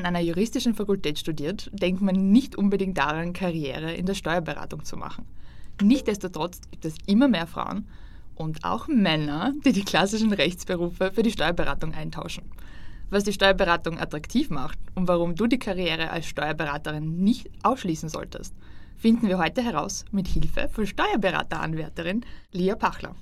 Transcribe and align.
an 0.00 0.06
einer 0.06 0.24
juristischen 0.24 0.74
Fakultät 0.74 1.18
studiert, 1.18 1.70
denkt 1.72 2.00
man 2.00 2.32
nicht 2.32 2.56
unbedingt 2.56 2.98
daran, 2.98 3.32
Karriere 3.32 3.92
in 3.92 4.06
der 4.06 4.14
Steuerberatung 4.14 4.84
zu 4.84 4.96
machen. 4.96 5.26
Nichtsdestotrotz 5.82 6.60
gibt 6.70 6.84
es 6.84 6.94
immer 7.06 7.28
mehr 7.28 7.46
Frauen 7.46 7.86
und 8.34 8.64
auch 8.64 8.88
Männer, 8.88 9.52
die 9.64 9.72
die 9.72 9.84
klassischen 9.84 10.32
Rechtsberufe 10.32 11.12
für 11.12 11.22
die 11.22 11.30
Steuerberatung 11.30 11.94
eintauschen. 11.94 12.44
Was 13.10 13.24
die 13.24 13.32
Steuerberatung 13.32 13.98
attraktiv 13.98 14.50
macht 14.50 14.78
und 14.94 15.08
warum 15.08 15.34
du 15.34 15.46
die 15.46 15.58
Karriere 15.58 16.10
als 16.10 16.26
Steuerberaterin 16.26 17.22
nicht 17.22 17.50
ausschließen 17.62 18.08
solltest, 18.08 18.54
finden 18.96 19.28
wir 19.28 19.38
heute 19.38 19.62
heraus 19.62 20.04
mit 20.12 20.28
Hilfe 20.28 20.68
von 20.68 20.86
Steuerberateranwärterin 20.86 22.24
Lia 22.52 22.76
Pachler. 22.76 23.14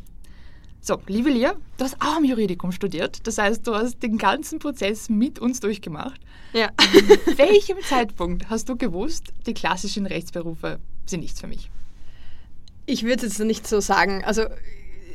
So, 0.81 1.01
liebe 1.07 1.31
Lia, 1.31 1.55
du 1.77 1.85
hast 1.85 2.01
auch 2.01 2.17
am 2.17 2.25
Juridikum 2.25 2.73
studiert. 2.73 3.27
Das 3.27 3.39
heißt, 3.39 3.67
du 3.67 3.75
hast 3.75 4.03
den 4.03 4.17
ganzen 4.17 4.59
Prozess 4.59 5.09
mit 5.09 5.39
uns 5.39 5.61
durchgemacht. 5.61 6.21
Ja. 6.53 6.69
An 6.77 6.87
welchem 7.37 7.79
Zeitpunkt 7.83 8.49
hast 8.49 8.69
du 8.69 8.77
gewusst, 8.77 9.33
die 9.47 9.55
klassischen 9.55 10.07
Rechtsberufe 10.07 10.79
sind 11.07 11.21
nichts 11.21 11.41
für 11.41 11.47
mich? 11.47 11.71
Ich 12.87 13.03
würde 13.03 13.27
jetzt 13.27 13.39
nicht 13.41 13.67
so 13.67 13.81
sagen. 13.81 14.25
Also 14.25 14.45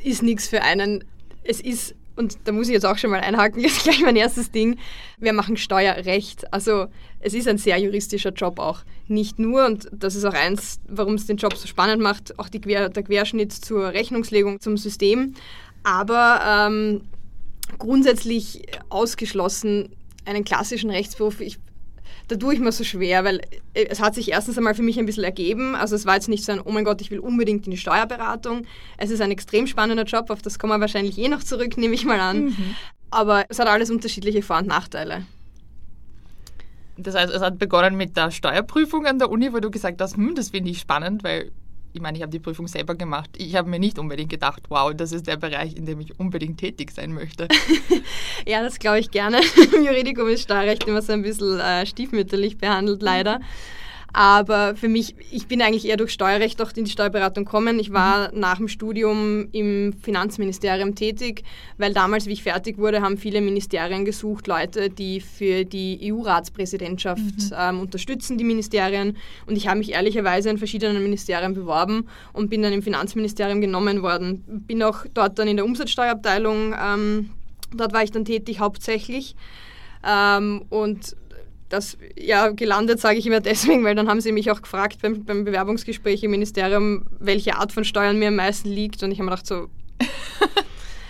ist 0.04 0.22
nichts 0.22 0.48
für 0.48 0.62
einen. 0.62 1.04
Es 1.42 1.60
ist, 1.60 1.94
und 2.16 2.38
da 2.44 2.52
muss 2.52 2.68
ich 2.68 2.74
jetzt 2.74 2.86
auch 2.86 2.98
schon 2.98 3.10
mal 3.10 3.20
einhaken, 3.20 3.62
das 3.62 3.72
ist 3.76 3.84
gleich 3.84 4.02
mein 4.02 4.16
erstes 4.16 4.50
Ding. 4.50 4.78
Wir 5.18 5.32
machen 5.32 5.56
Steuerrecht. 5.56 6.52
Also 6.52 6.86
es 7.20 7.34
ist 7.34 7.48
ein 7.48 7.58
sehr 7.58 7.78
juristischer 7.78 8.32
Job 8.32 8.58
auch. 8.58 8.80
Nicht 9.08 9.38
nur, 9.38 9.66
und 9.66 9.88
das 9.92 10.14
ist 10.14 10.24
auch 10.24 10.34
eins, 10.34 10.80
warum 10.88 11.14
es 11.14 11.26
den 11.26 11.36
Job 11.36 11.56
so 11.56 11.66
spannend 11.66 12.02
macht, 12.02 12.38
auch 12.38 12.50
Quer, 12.50 12.88
der 12.88 13.02
Querschnitt 13.02 13.52
zur 13.52 13.88
Rechnungslegung, 13.88 14.60
zum 14.60 14.76
System. 14.76 15.34
Aber 15.82 16.40
ähm, 16.46 17.02
grundsätzlich 17.78 18.62
ausgeschlossen 18.88 19.90
einen 20.24 20.44
klassischen 20.44 20.90
Rechtsberuf. 20.90 21.40
Ich 21.40 21.58
da 22.28 22.36
tue 22.36 22.54
ich 22.54 22.60
mir 22.60 22.72
so 22.72 22.84
schwer, 22.84 23.24
weil 23.24 23.40
äh, 23.74 23.86
es 23.88 24.00
hat 24.00 24.14
sich 24.14 24.30
erstens 24.30 24.56
einmal 24.56 24.74
für 24.74 24.82
mich 24.82 24.98
ein 24.98 25.06
bisschen 25.06 25.24
ergeben. 25.24 25.74
Also 25.74 25.94
es 25.94 26.06
war 26.06 26.14
jetzt 26.14 26.28
nicht 26.28 26.44
so 26.44 26.52
ein, 26.52 26.60
oh 26.60 26.70
mein 26.70 26.84
Gott, 26.84 27.00
ich 27.00 27.10
will 27.10 27.18
unbedingt 27.18 27.66
in 27.66 27.70
die 27.70 27.76
Steuerberatung. 27.76 28.66
Es 28.96 29.10
ist 29.10 29.20
ein 29.20 29.30
extrem 29.30 29.66
spannender 29.66 30.04
Job, 30.04 30.30
auf 30.30 30.42
das 30.42 30.58
kommen 30.58 30.72
wir 30.72 30.80
wahrscheinlich 30.80 31.18
eh 31.18 31.28
noch 31.28 31.42
zurück, 31.42 31.76
nehme 31.76 31.94
ich 31.94 32.04
mal 32.04 32.20
an. 32.20 32.46
Mhm. 32.46 32.76
Aber 33.10 33.44
es 33.48 33.58
hat 33.58 33.68
alles 33.68 33.90
unterschiedliche 33.90 34.42
Vor- 34.42 34.58
und 34.58 34.66
Nachteile. 34.66 35.26
Das 36.96 37.14
heißt, 37.14 37.32
es 37.32 37.42
hat 37.42 37.58
begonnen 37.58 37.96
mit 37.96 38.16
der 38.16 38.30
Steuerprüfung 38.30 39.06
an 39.06 39.18
der 39.18 39.28
Uni, 39.30 39.52
wo 39.52 39.58
du 39.58 39.70
gesagt 39.70 40.00
hast, 40.00 40.16
hm, 40.16 40.34
das 40.34 40.50
finde 40.50 40.70
ich 40.70 40.78
spannend, 40.78 41.24
weil 41.24 41.50
ich 41.94 42.00
meine, 42.00 42.18
ich 42.18 42.22
habe 42.22 42.32
die 42.32 42.40
Prüfung 42.40 42.66
selber 42.66 42.96
gemacht. 42.96 43.30
Ich 43.38 43.54
habe 43.54 43.70
mir 43.70 43.78
nicht 43.78 44.00
unbedingt 44.00 44.28
gedacht, 44.28 44.64
wow, 44.68 44.92
das 44.92 45.12
ist 45.12 45.28
der 45.28 45.36
Bereich, 45.36 45.76
in 45.76 45.86
dem 45.86 46.00
ich 46.00 46.18
unbedingt 46.18 46.58
tätig 46.58 46.90
sein 46.90 47.12
möchte. 47.12 47.46
ja, 48.46 48.62
das 48.62 48.80
glaube 48.80 48.98
ich 48.98 49.12
gerne. 49.12 49.40
Im 49.72 49.84
Juridikum 49.84 50.28
ist 50.28 50.42
Steuerrecht 50.42 50.84
immer 50.88 51.02
so 51.02 51.12
ein 51.12 51.22
bisschen 51.22 51.60
äh, 51.60 51.86
stiefmütterlich 51.86 52.58
behandelt, 52.58 53.00
leider. 53.00 53.38
Mhm. 53.38 53.44
Aber 54.16 54.76
für 54.76 54.88
mich, 54.88 55.16
ich 55.32 55.48
bin 55.48 55.60
eigentlich 55.60 55.88
eher 55.88 55.96
durch 55.96 56.12
Steuerrecht 56.12 56.62
auch 56.62 56.70
in 56.76 56.84
die 56.84 56.90
Steuerberatung 56.90 57.44
gekommen. 57.44 57.80
Ich 57.80 57.92
war 57.92 58.32
mhm. 58.32 58.38
nach 58.38 58.58
dem 58.58 58.68
Studium 58.68 59.48
im 59.50 59.92
Finanzministerium 59.92 60.94
tätig, 60.94 61.42
weil 61.78 61.92
damals, 61.92 62.26
wie 62.26 62.32
ich 62.32 62.44
fertig 62.44 62.78
wurde, 62.78 63.02
haben 63.02 63.18
viele 63.18 63.40
Ministerien 63.40 64.04
gesucht, 64.04 64.46
Leute, 64.46 64.88
die 64.88 65.20
für 65.20 65.64
die 65.64 66.12
EU-Ratspräsidentschaft 66.12 67.20
mhm. 67.20 67.50
ähm, 67.58 67.80
unterstützen, 67.80 68.38
die 68.38 68.44
Ministerien. 68.44 69.16
Und 69.46 69.56
ich 69.56 69.66
habe 69.66 69.80
mich 69.80 69.90
ehrlicherweise 69.90 70.48
in 70.48 70.58
verschiedenen 70.58 71.02
Ministerien 71.02 71.52
beworben 71.52 72.06
und 72.32 72.50
bin 72.50 72.62
dann 72.62 72.72
im 72.72 72.82
Finanzministerium 72.82 73.60
genommen 73.60 74.00
worden. 74.00 74.44
Bin 74.46 74.80
auch 74.84 75.06
dort 75.12 75.40
dann 75.40 75.48
in 75.48 75.56
der 75.56 75.64
Umsatzsteuerabteilung, 75.64 76.72
ähm, 76.80 77.30
dort 77.74 77.92
war 77.92 78.04
ich 78.04 78.12
dann 78.12 78.24
tätig 78.24 78.60
hauptsächlich. 78.60 79.34
Ähm, 80.06 80.62
und 80.68 81.16
das 81.68 81.96
ja 82.16 82.48
gelandet, 82.50 83.00
sage 83.00 83.18
ich 83.18 83.26
immer 83.26 83.40
deswegen, 83.40 83.84
weil 83.84 83.94
dann 83.94 84.08
haben 84.08 84.20
sie 84.20 84.32
mich 84.32 84.50
auch 84.50 84.62
gefragt 84.62 84.98
beim, 85.02 85.24
beim 85.24 85.44
Bewerbungsgespräch 85.44 86.22
im 86.22 86.30
Ministerium, 86.30 87.04
welche 87.18 87.56
Art 87.56 87.72
von 87.72 87.84
Steuern 87.84 88.18
mir 88.18 88.28
am 88.28 88.36
meisten 88.36 88.68
liegt. 88.68 89.02
Und 89.02 89.10
ich 89.10 89.18
habe 89.18 89.26
mir 89.26 89.30
gedacht 89.32 89.46
so, 89.46 89.68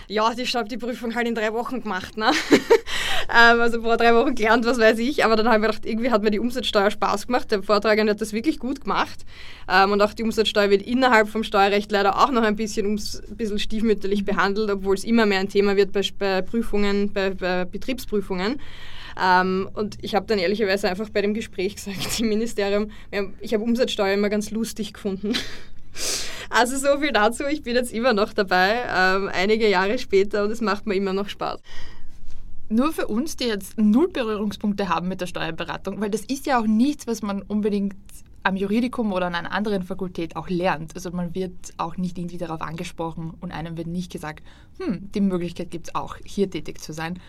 ja, 0.07 0.31
ich 0.35 0.55
habe 0.55 0.67
die 0.69 0.77
Prüfung 0.77 1.15
halt 1.15 1.27
in 1.27 1.35
drei 1.35 1.53
Wochen 1.53 1.81
gemacht. 1.81 2.17
Ne? 2.17 2.31
ähm, 3.29 3.59
also 3.59 3.81
vor 3.81 3.97
drei 3.97 4.13
Wochen 4.13 4.35
gelernt, 4.35 4.65
was 4.65 4.79
weiß 4.79 4.99
ich. 4.99 5.25
Aber 5.25 5.35
dann 5.35 5.47
habe 5.47 5.57
ich 5.57 5.61
mir 5.61 5.67
gedacht, 5.67 5.85
irgendwie 5.85 6.11
hat 6.11 6.23
mir 6.23 6.31
die 6.31 6.39
Umsatzsteuer 6.39 6.91
Spaß 6.91 7.27
gemacht. 7.27 7.51
Der 7.51 7.63
Vortragende 7.63 8.11
hat 8.11 8.21
das 8.21 8.33
wirklich 8.33 8.59
gut 8.59 8.81
gemacht. 8.81 9.25
Ähm, 9.67 9.91
und 9.91 10.01
auch 10.01 10.13
die 10.13 10.23
Umsatzsteuer 10.23 10.69
wird 10.69 10.83
innerhalb 10.83 11.27
vom 11.29 11.43
Steuerrecht 11.43 11.91
leider 11.91 12.23
auch 12.23 12.31
noch 12.31 12.43
ein 12.43 12.55
bisschen, 12.55 12.85
ums, 12.85 13.21
bisschen 13.29 13.59
stiefmütterlich 13.59 14.25
behandelt, 14.25 14.69
obwohl 14.69 14.95
es 14.95 15.03
immer 15.03 15.25
mehr 15.25 15.39
ein 15.39 15.49
Thema 15.49 15.75
wird 15.75 15.91
bei, 15.91 16.01
bei 16.19 16.41
Prüfungen, 16.41 17.11
bei, 17.11 17.31
bei 17.31 17.65
Betriebsprüfungen. 17.65 18.61
Ähm, 19.21 19.69
und 19.73 19.97
ich 20.01 20.13
habe 20.13 20.25
dann 20.25 20.39
ehrlicherweise 20.39 20.89
einfach 20.89 21.09
bei 21.09 21.21
dem 21.21 21.33
Gespräch 21.33 21.75
gesagt 21.75 22.19
im 22.19 22.29
Ministerium, 22.29 22.91
ich 23.39 23.53
habe 23.53 23.63
Umsatzsteuer 23.63 24.13
immer 24.13 24.29
ganz 24.29 24.51
lustig 24.51 24.93
gefunden. 24.93 25.33
Also 26.49 26.77
so 26.77 26.99
viel 26.99 27.11
dazu, 27.11 27.43
ich 27.45 27.63
bin 27.63 27.75
jetzt 27.75 27.93
immer 27.93 28.13
noch 28.13 28.33
dabei, 28.33 28.83
ähm, 28.87 29.29
einige 29.33 29.69
Jahre 29.69 29.97
später 29.97 30.43
und 30.43 30.51
es 30.51 30.61
macht 30.61 30.85
mir 30.85 30.95
immer 30.95 31.13
noch 31.13 31.29
Spaß. 31.29 31.61
Nur 32.69 32.93
für 32.93 33.07
uns, 33.07 33.35
die 33.35 33.45
jetzt 33.45 33.77
null 33.77 34.07
Berührungspunkte 34.07 34.89
haben 34.89 35.07
mit 35.07 35.21
der 35.21 35.27
Steuerberatung, 35.27 36.01
weil 36.01 36.09
das 36.09 36.21
ist 36.21 36.45
ja 36.45 36.59
auch 36.59 36.65
nichts, 36.65 37.05
was 37.05 37.21
man 37.21 37.41
unbedingt 37.43 37.95
am 38.43 38.55
Juridikum 38.55 39.11
oder 39.11 39.27
an 39.27 39.35
einer 39.35 39.51
anderen 39.51 39.83
Fakultät 39.83 40.35
auch 40.35 40.49
lernt. 40.49 40.95
Also 40.95 41.11
man 41.11 41.33
wird 41.33 41.73
auch 41.77 41.97
nicht 41.97 42.17
irgendwie 42.17 42.37
darauf 42.37 42.61
angesprochen 42.61 43.33
und 43.39 43.51
einem 43.51 43.77
wird 43.77 43.87
nicht 43.87 44.11
gesagt, 44.11 44.43
hm, 44.79 45.11
die 45.13 45.21
Möglichkeit 45.21 45.71
gibt 45.71 45.87
es 45.87 45.95
auch, 45.95 46.17
hier 46.23 46.49
tätig 46.49 46.79
zu 46.81 46.93
sein 46.93 47.19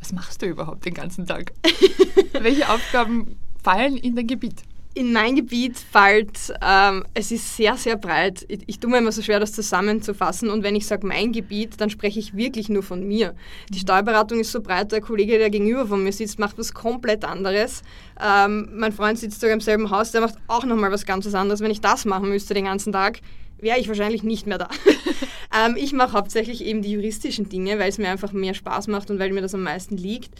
was 0.00 0.12
machst 0.12 0.42
du 0.42 0.46
überhaupt 0.46 0.84
den 0.84 0.94
ganzen 0.94 1.26
Tag? 1.26 1.52
Welche 2.32 2.68
Aufgaben 2.68 3.36
fallen 3.62 3.96
in 3.96 4.14
dein 4.14 4.26
Gebiet? 4.26 4.62
In 4.98 5.12
mein 5.12 5.36
Gebiet 5.36 5.78
fällt, 5.78 6.52
ähm, 6.60 7.04
es 7.14 7.30
ist 7.30 7.56
sehr, 7.56 7.76
sehr 7.76 7.96
breit. 7.96 8.44
Ich, 8.48 8.62
ich 8.66 8.80
tue 8.80 8.90
mir 8.90 8.98
immer 8.98 9.12
so 9.12 9.22
schwer, 9.22 9.38
das 9.38 9.52
zusammenzufassen. 9.52 10.50
Und 10.50 10.64
wenn 10.64 10.74
ich 10.74 10.88
sage 10.88 11.06
mein 11.06 11.30
Gebiet, 11.30 11.80
dann 11.80 11.88
spreche 11.88 12.18
ich 12.18 12.34
wirklich 12.34 12.68
nur 12.68 12.82
von 12.82 13.06
mir. 13.06 13.36
Die 13.68 13.78
Steuerberatung 13.78 14.40
ist 14.40 14.50
so 14.50 14.60
breit, 14.60 14.90
der 14.90 15.00
Kollege, 15.00 15.38
der 15.38 15.50
gegenüber 15.50 15.86
von 15.86 16.02
mir 16.02 16.10
sitzt, 16.10 16.40
macht 16.40 16.58
was 16.58 16.74
komplett 16.74 17.24
anderes. 17.24 17.82
Ähm, 18.20 18.70
mein 18.72 18.90
Freund 18.90 19.20
sitzt 19.20 19.40
sogar 19.40 19.54
im 19.54 19.60
selben 19.60 19.88
Haus, 19.90 20.10
der 20.10 20.20
macht 20.20 20.34
auch 20.48 20.64
nochmal 20.64 20.90
was 20.90 21.06
ganz 21.06 21.32
anderes. 21.32 21.60
Wenn 21.60 21.70
ich 21.70 21.80
das 21.80 22.04
machen 22.04 22.28
müsste 22.28 22.54
den 22.54 22.64
ganzen 22.64 22.92
Tag, 22.92 23.20
wäre 23.58 23.78
ich 23.78 23.86
wahrscheinlich 23.86 24.24
nicht 24.24 24.48
mehr 24.48 24.58
da. 24.58 24.68
ähm, 25.58 25.76
ich 25.76 25.92
mache 25.92 26.12
hauptsächlich 26.12 26.64
eben 26.64 26.82
die 26.82 26.92
juristischen 26.92 27.48
Dinge, 27.48 27.78
weil 27.78 27.88
es 27.88 27.98
mir 27.98 28.08
einfach 28.08 28.32
mehr 28.32 28.54
Spaß 28.54 28.88
macht 28.88 29.10
und 29.10 29.18
weil 29.18 29.32
mir 29.32 29.40
das 29.40 29.54
am 29.54 29.62
meisten 29.62 29.96
liegt. 29.96 30.32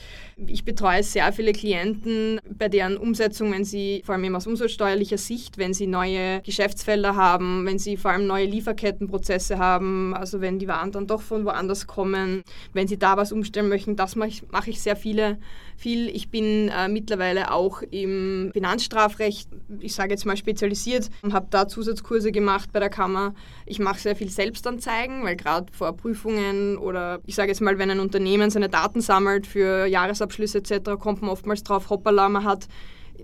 Ich 0.47 0.65
betreue 0.65 1.03
sehr 1.03 1.33
viele 1.33 1.53
Klienten, 1.53 2.41
bei 2.49 2.69
deren 2.69 2.97
Umsetzung, 2.97 3.53
wenn 3.53 3.65
sie 3.65 4.03
vor 4.05 4.15
allem 4.15 4.25
eben 4.25 4.37
aus 4.37 4.47
umsatzsteuerlicher 4.47 5.19
Sicht, 5.19 5.59
wenn 5.59 5.75
sie 5.75 5.87
neue 5.87 6.41
Geschäftsfelder 6.43 7.17
haben, 7.17 7.67
wenn 7.67 7.79
sie 7.79 7.97
vor 7.97 8.13
allem 8.13 8.27
neue 8.27 8.47
Lieferkettenprozesse 8.47 9.59
haben, 9.59 10.15
also 10.15 10.41
wenn 10.41 10.59
die 10.59 10.69
Waren 10.69 10.93
dann 10.93 11.07
doch 11.07 11.23
von 11.23 11.45
woanders 11.45 11.87
kommen, 11.87 12.43
wenn 12.73 12.89
sie 12.89 12.99
da 12.99 13.17
was 13.17 13.33
umstellen 13.33 13.69
möchten, 13.69 13.97
das 13.97 14.17
mache 14.17 14.29
ich, 14.29 14.43
mache 14.51 14.71
ich 14.71 14.81
sehr 14.81 14.97
viele, 14.97 15.39
viel. 15.79 16.09
Ich 16.09 16.31
bin 16.31 16.69
äh, 16.69 16.89
mittlerweile 16.89 17.53
auch 17.53 17.83
im 17.83 18.51
Finanzstrafrecht, 18.53 19.49
ich 19.81 19.95
sage 19.95 20.11
jetzt 20.11 20.27
mal 20.27 20.37
spezialisiert, 20.37 21.11
und 21.23 21.33
habe 21.33 21.47
da 21.51 21.69
Zusatzkurse 21.69 22.33
gemacht 22.33 22.71
bei 22.73 22.81
der 22.81 22.91
Kammer 22.91 22.99
Kammer. 22.99 23.35
Ich 23.65 23.79
mache 23.79 24.01
sehr 24.01 24.17
viel 24.17 24.29
Selbstanzeigen, 24.29 25.25
weil 25.25 25.37
gerade 25.37 25.73
vor 25.73 25.97
Prüfungen 25.97 26.77
oder 26.77 27.21
ich 27.27 27.35
sage 27.35 27.49
jetzt 27.49 27.61
mal, 27.61 27.79
wenn 27.79 27.91
ein 27.91 28.01
Unternehmen 28.01 28.51
seine 28.51 28.69
Daten 28.69 29.01
sammelt 29.01 29.47
für 29.47 29.87
Jahresabschlüsse 29.87 30.59
etc., 30.59 30.99
kommt 30.99 31.23
man 31.23 31.31
oftmals 31.31 31.63
drauf, 31.63 31.91
hoppala, 31.91 32.29
man 32.29 32.45
hat 32.45 32.67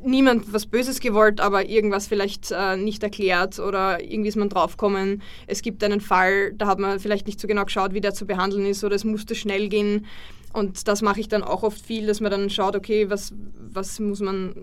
niemand 0.02 0.52
was 0.52 0.66
Böses 0.66 1.00
gewollt, 1.00 1.40
aber 1.40 1.68
irgendwas 1.68 2.06
vielleicht 2.06 2.50
äh, 2.50 2.76
nicht 2.76 3.02
erklärt 3.02 3.58
oder 3.58 4.02
irgendwie 4.02 4.28
ist 4.28 4.36
man 4.36 4.48
draufgekommen. 4.48 5.22
Es 5.46 5.62
gibt 5.62 5.82
einen 5.84 6.00
Fall, 6.00 6.52
da 6.52 6.66
hat 6.66 6.78
man 6.78 6.98
vielleicht 6.98 7.26
nicht 7.26 7.40
so 7.40 7.48
genau 7.48 7.64
geschaut, 7.64 7.94
wie 7.94 8.00
der 8.00 8.14
zu 8.14 8.26
behandeln 8.26 8.66
ist 8.66 8.84
oder 8.84 8.94
es 8.94 9.04
musste 9.04 9.34
schnell 9.34 9.68
gehen. 9.68 10.06
Und 10.52 10.86
das 10.86 11.02
mache 11.02 11.20
ich 11.20 11.28
dann 11.28 11.42
auch 11.42 11.62
oft 11.62 11.84
viel, 11.84 12.06
dass 12.06 12.20
man 12.20 12.30
dann 12.30 12.48
schaut, 12.48 12.76
okay, 12.76 13.10
was, 13.10 13.34
was 13.72 13.98
muss 13.98 14.20
man 14.20 14.54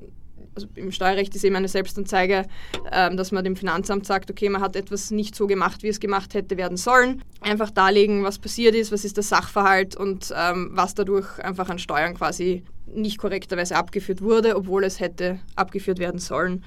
also 0.55 0.67
im 0.75 0.91
Steuerrecht 0.91 1.35
ist 1.35 1.43
eben 1.43 1.55
eine 1.55 1.67
Selbstanzeige, 1.67 2.45
ähm, 2.91 3.17
dass 3.17 3.31
man 3.31 3.43
dem 3.43 3.55
Finanzamt 3.55 4.05
sagt, 4.05 4.29
okay, 4.29 4.49
man 4.49 4.61
hat 4.61 4.75
etwas 4.75 5.11
nicht 5.11 5.35
so 5.35 5.47
gemacht, 5.47 5.83
wie 5.83 5.87
es 5.87 5.99
gemacht 5.99 6.33
hätte 6.33 6.57
werden 6.57 6.77
sollen. 6.77 7.23
Einfach 7.41 7.71
darlegen, 7.71 8.23
was 8.23 8.39
passiert 8.39 8.75
ist, 8.75 8.91
was 8.91 9.05
ist 9.05 9.17
der 9.17 9.23
Sachverhalt 9.23 9.95
und 9.95 10.33
ähm, 10.35 10.71
was 10.73 10.93
dadurch 10.93 11.39
einfach 11.39 11.69
an 11.69 11.79
Steuern 11.79 12.15
quasi 12.15 12.63
nicht 12.93 13.17
korrekterweise 13.17 13.75
abgeführt 13.75 14.21
wurde, 14.21 14.55
obwohl 14.55 14.83
es 14.83 14.99
hätte 14.99 15.39
abgeführt 15.55 15.99
werden 15.99 16.19
sollen. 16.19 16.63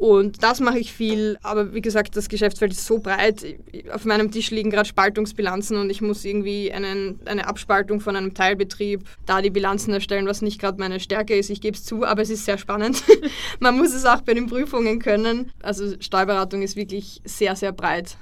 Und 0.00 0.42
das 0.42 0.60
mache 0.60 0.78
ich 0.78 0.94
viel, 0.94 1.36
aber 1.42 1.74
wie 1.74 1.82
gesagt, 1.82 2.16
das 2.16 2.30
Geschäftsfeld 2.30 2.72
ist 2.72 2.86
so 2.86 3.00
breit. 3.00 3.44
Auf 3.92 4.06
meinem 4.06 4.30
Tisch 4.30 4.50
liegen 4.50 4.70
gerade 4.70 4.88
Spaltungsbilanzen 4.88 5.76
und 5.76 5.90
ich 5.90 6.00
muss 6.00 6.24
irgendwie 6.24 6.72
einen, 6.72 7.20
eine 7.26 7.46
Abspaltung 7.46 8.00
von 8.00 8.16
einem 8.16 8.32
Teilbetrieb, 8.32 9.06
da 9.26 9.42
die 9.42 9.50
Bilanzen 9.50 9.92
erstellen, 9.92 10.26
was 10.26 10.40
nicht 10.40 10.58
gerade 10.58 10.78
meine 10.78 11.00
Stärke 11.00 11.36
ist. 11.36 11.50
Ich 11.50 11.60
gebe 11.60 11.76
es 11.76 11.84
zu, 11.84 12.06
aber 12.06 12.22
es 12.22 12.30
ist 12.30 12.46
sehr 12.46 12.56
spannend. 12.56 13.04
Man 13.60 13.76
muss 13.76 13.92
es 13.92 14.06
auch 14.06 14.22
bei 14.22 14.32
den 14.32 14.46
Prüfungen 14.46 15.00
können. 15.00 15.52
Also 15.62 16.00
Steuerberatung 16.00 16.62
ist 16.62 16.76
wirklich 16.76 17.20
sehr, 17.26 17.54
sehr 17.54 17.72
breit. 17.72 18.16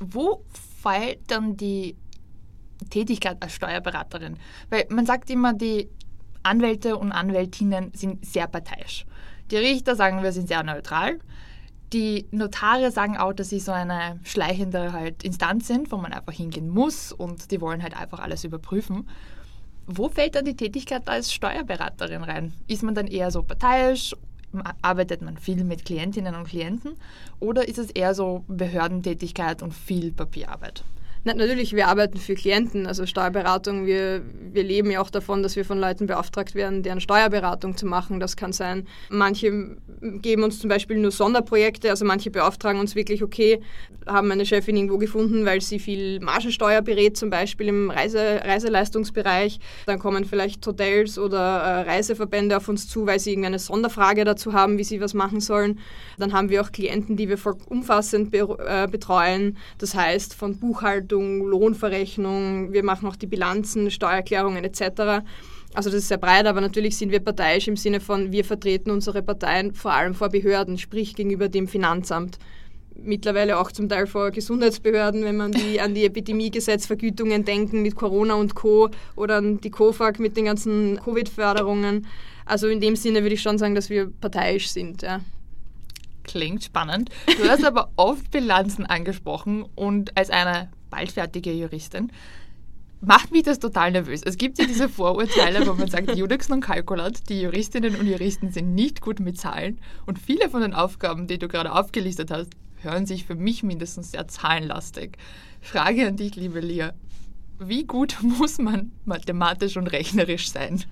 Wo 0.00 0.42
fällt 0.82 1.20
dann 1.28 1.56
die 1.56 1.94
Tätigkeit 2.90 3.36
als 3.38 3.52
Steuerberaterin? 3.52 4.38
Weil 4.70 4.86
man 4.88 5.06
sagt 5.06 5.30
immer, 5.30 5.52
die 5.52 5.88
Anwälte 6.42 6.96
und 6.96 7.12
Anwältinnen 7.12 7.92
sind 7.94 8.26
sehr 8.26 8.48
parteiisch. 8.48 9.06
Die 9.50 9.56
Richter 9.56 9.96
sagen 9.96 10.22
wir 10.22 10.32
sind 10.32 10.48
sehr 10.48 10.62
neutral. 10.62 11.18
Die 11.92 12.26
Notare 12.30 12.92
sagen 12.92 13.16
auch, 13.16 13.32
dass 13.32 13.48
sie 13.48 13.58
so 13.58 13.72
eine 13.72 14.20
schleichende 14.22 14.92
halt 14.92 15.24
Instanz 15.24 15.66
sind, 15.66 15.90
wo 15.90 15.96
man 15.96 16.12
einfach 16.12 16.32
hingehen 16.32 16.68
muss 16.68 17.12
und 17.12 17.50
die 17.50 17.60
wollen 17.60 17.82
halt 17.82 17.96
einfach 17.96 18.20
alles 18.20 18.44
überprüfen. 18.44 19.08
Wo 19.86 20.08
fällt 20.08 20.36
dann 20.36 20.44
die 20.44 20.54
Tätigkeit 20.54 21.08
als 21.08 21.32
Steuerberaterin 21.32 22.22
rein? 22.22 22.52
Ist 22.68 22.84
man 22.84 22.94
dann 22.94 23.08
eher 23.08 23.32
so 23.32 23.42
parteiisch? 23.42 24.14
Arbeitet 24.82 25.22
man 25.22 25.36
viel 25.36 25.64
mit 25.64 25.84
Klientinnen 25.84 26.36
und 26.36 26.46
Klienten? 26.46 26.94
Oder 27.40 27.66
ist 27.66 27.78
es 27.78 27.90
eher 27.90 28.14
so 28.14 28.44
Behördentätigkeit 28.46 29.62
und 29.62 29.74
viel 29.74 30.12
Papierarbeit? 30.12 30.84
Na, 31.22 31.34
natürlich, 31.34 31.74
wir 31.74 31.88
arbeiten 31.88 32.16
für 32.16 32.34
Klienten, 32.34 32.86
also 32.86 33.04
Steuerberatung. 33.04 33.84
Wir, 33.84 34.22
wir 34.52 34.62
leben 34.62 34.90
ja 34.90 35.02
auch 35.02 35.10
davon, 35.10 35.42
dass 35.42 35.54
wir 35.54 35.66
von 35.66 35.78
Leuten 35.78 36.06
beauftragt 36.06 36.54
werden, 36.54 36.82
deren 36.82 37.00
Steuerberatung 37.00 37.76
zu 37.76 37.84
machen. 37.84 38.20
Das 38.20 38.36
kann 38.36 38.54
sein, 38.54 38.86
manche 39.10 39.76
geben 40.00 40.44
uns 40.44 40.58
zum 40.58 40.70
Beispiel 40.70 40.96
nur 40.96 41.10
Sonderprojekte, 41.10 41.90
also 41.90 42.06
manche 42.06 42.30
beauftragen 42.30 42.80
uns 42.80 42.94
wirklich, 42.94 43.22
okay, 43.22 43.60
haben 44.06 44.32
eine 44.32 44.46
Chefin 44.46 44.76
irgendwo 44.76 44.96
gefunden, 44.96 45.44
weil 45.44 45.60
sie 45.60 45.78
viel 45.78 46.20
Margensteuer 46.20 46.80
berät, 46.80 47.18
zum 47.18 47.28
Beispiel 47.28 47.68
im 47.68 47.90
Reise, 47.90 48.40
Reiseleistungsbereich. 48.42 49.60
Dann 49.84 49.98
kommen 49.98 50.24
vielleicht 50.24 50.66
Hotels 50.66 51.18
oder 51.18 51.38
äh, 51.38 51.80
Reiseverbände 51.82 52.56
auf 52.56 52.68
uns 52.68 52.88
zu, 52.88 53.06
weil 53.06 53.20
sie 53.20 53.30
irgendeine 53.32 53.58
Sonderfrage 53.58 54.24
dazu 54.24 54.54
haben, 54.54 54.78
wie 54.78 54.84
sie 54.84 55.02
was 55.02 55.12
machen 55.12 55.40
sollen. 55.40 55.80
Dann 56.16 56.32
haben 56.32 56.48
wir 56.48 56.62
auch 56.62 56.72
Klienten, 56.72 57.16
die 57.16 57.28
wir 57.28 57.38
umfassend 57.66 58.30
be 58.30 58.38
äh, 58.38 58.88
betreuen. 58.88 59.58
Das 59.76 59.94
heißt, 59.94 60.32
von 60.34 60.58
Buchhaltung 60.58 61.09
Buchhaltung, 61.10 61.46
Lohnverrechnung, 61.46 62.72
wir 62.72 62.84
machen 62.84 63.08
auch 63.08 63.16
die 63.16 63.26
Bilanzen, 63.26 63.90
Steuererklärungen 63.90 64.64
etc. 64.64 65.24
Also 65.74 65.90
das 65.90 66.00
ist 66.00 66.08
sehr 66.08 66.18
breit, 66.18 66.46
aber 66.46 66.60
natürlich 66.60 66.96
sind 66.96 67.10
wir 67.10 67.20
parteiisch 67.20 67.68
im 67.68 67.76
Sinne 67.76 68.00
von, 68.00 68.32
wir 68.32 68.44
vertreten 68.44 68.90
unsere 68.90 69.22
Parteien 69.22 69.74
vor 69.74 69.92
allem 69.92 70.14
vor 70.14 70.28
Behörden, 70.28 70.78
sprich 70.78 71.14
gegenüber 71.14 71.48
dem 71.48 71.68
Finanzamt. 71.68 72.38
Mittlerweile 73.02 73.58
auch 73.58 73.72
zum 73.72 73.88
Teil 73.88 74.06
vor 74.06 74.30
Gesundheitsbehörden, 74.30 75.24
wenn 75.24 75.36
man 75.36 75.52
die, 75.52 75.80
an 75.80 75.94
die 75.94 76.04
Epidemiegesetzvergütungen 76.04 77.44
denken 77.44 77.82
mit 77.82 77.96
Corona 77.96 78.34
und 78.34 78.54
Co. 78.54 78.90
oder 79.16 79.36
an 79.36 79.60
die 79.60 79.70
COFAG 79.70 80.18
mit 80.18 80.36
den 80.36 80.44
ganzen 80.44 81.00
Covid-Förderungen. 81.02 82.06
Also 82.44 82.68
in 82.68 82.80
dem 82.80 82.96
Sinne 82.96 83.22
würde 83.22 83.34
ich 83.34 83.42
schon 83.42 83.58
sagen, 83.58 83.74
dass 83.74 83.90
wir 83.90 84.10
parteiisch 84.20 84.68
sind. 84.68 85.02
Ja. 85.02 85.20
Klingt 86.24 86.64
spannend. 86.64 87.10
Du 87.26 87.48
hast 87.48 87.64
aber 87.64 87.90
oft 87.96 88.30
Bilanzen 88.30 88.86
angesprochen 88.86 89.64
und 89.76 90.16
als 90.16 90.30
eine 90.30 90.68
baldfertige 90.90 91.52
Juristin, 91.52 92.10
macht 93.00 93.32
mich 93.32 93.44
das 93.44 93.58
total 93.58 93.92
nervös. 93.92 94.22
Es 94.22 94.36
gibt 94.36 94.58
ja 94.58 94.66
diese 94.66 94.88
Vorurteile, 94.88 95.66
wo 95.66 95.74
man 95.74 95.88
sagt, 95.88 96.14
Judex 96.14 96.50
und 96.50 96.60
Kalkulat, 96.60 97.28
die 97.28 97.40
Juristinnen 97.40 97.96
und 97.96 98.06
Juristen 98.06 98.50
sind 98.50 98.74
nicht 98.74 99.00
gut 99.00 99.20
mit 99.20 99.38
Zahlen 99.38 99.78
und 100.06 100.18
viele 100.18 100.50
von 100.50 100.60
den 100.60 100.74
Aufgaben, 100.74 101.26
die 101.26 101.38
du 101.38 101.48
gerade 101.48 101.72
aufgelistet 101.72 102.30
hast, 102.30 102.50
hören 102.82 103.06
sich 103.06 103.24
für 103.24 103.34
mich 103.34 103.62
mindestens 103.62 104.12
sehr 104.12 104.28
zahlenlastig. 104.28 105.16
Frage 105.60 106.06
an 106.06 106.16
dich, 106.16 106.36
liebe 106.36 106.60
Lia. 106.60 106.92
Wie 107.58 107.84
gut 107.84 108.18
muss 108.22 108.58
man 108.58 108.92
mathematisch 109.04 109.76
und 109.76 109.86
rechnerisch 109.86 110.50
sein? 110.50 110.84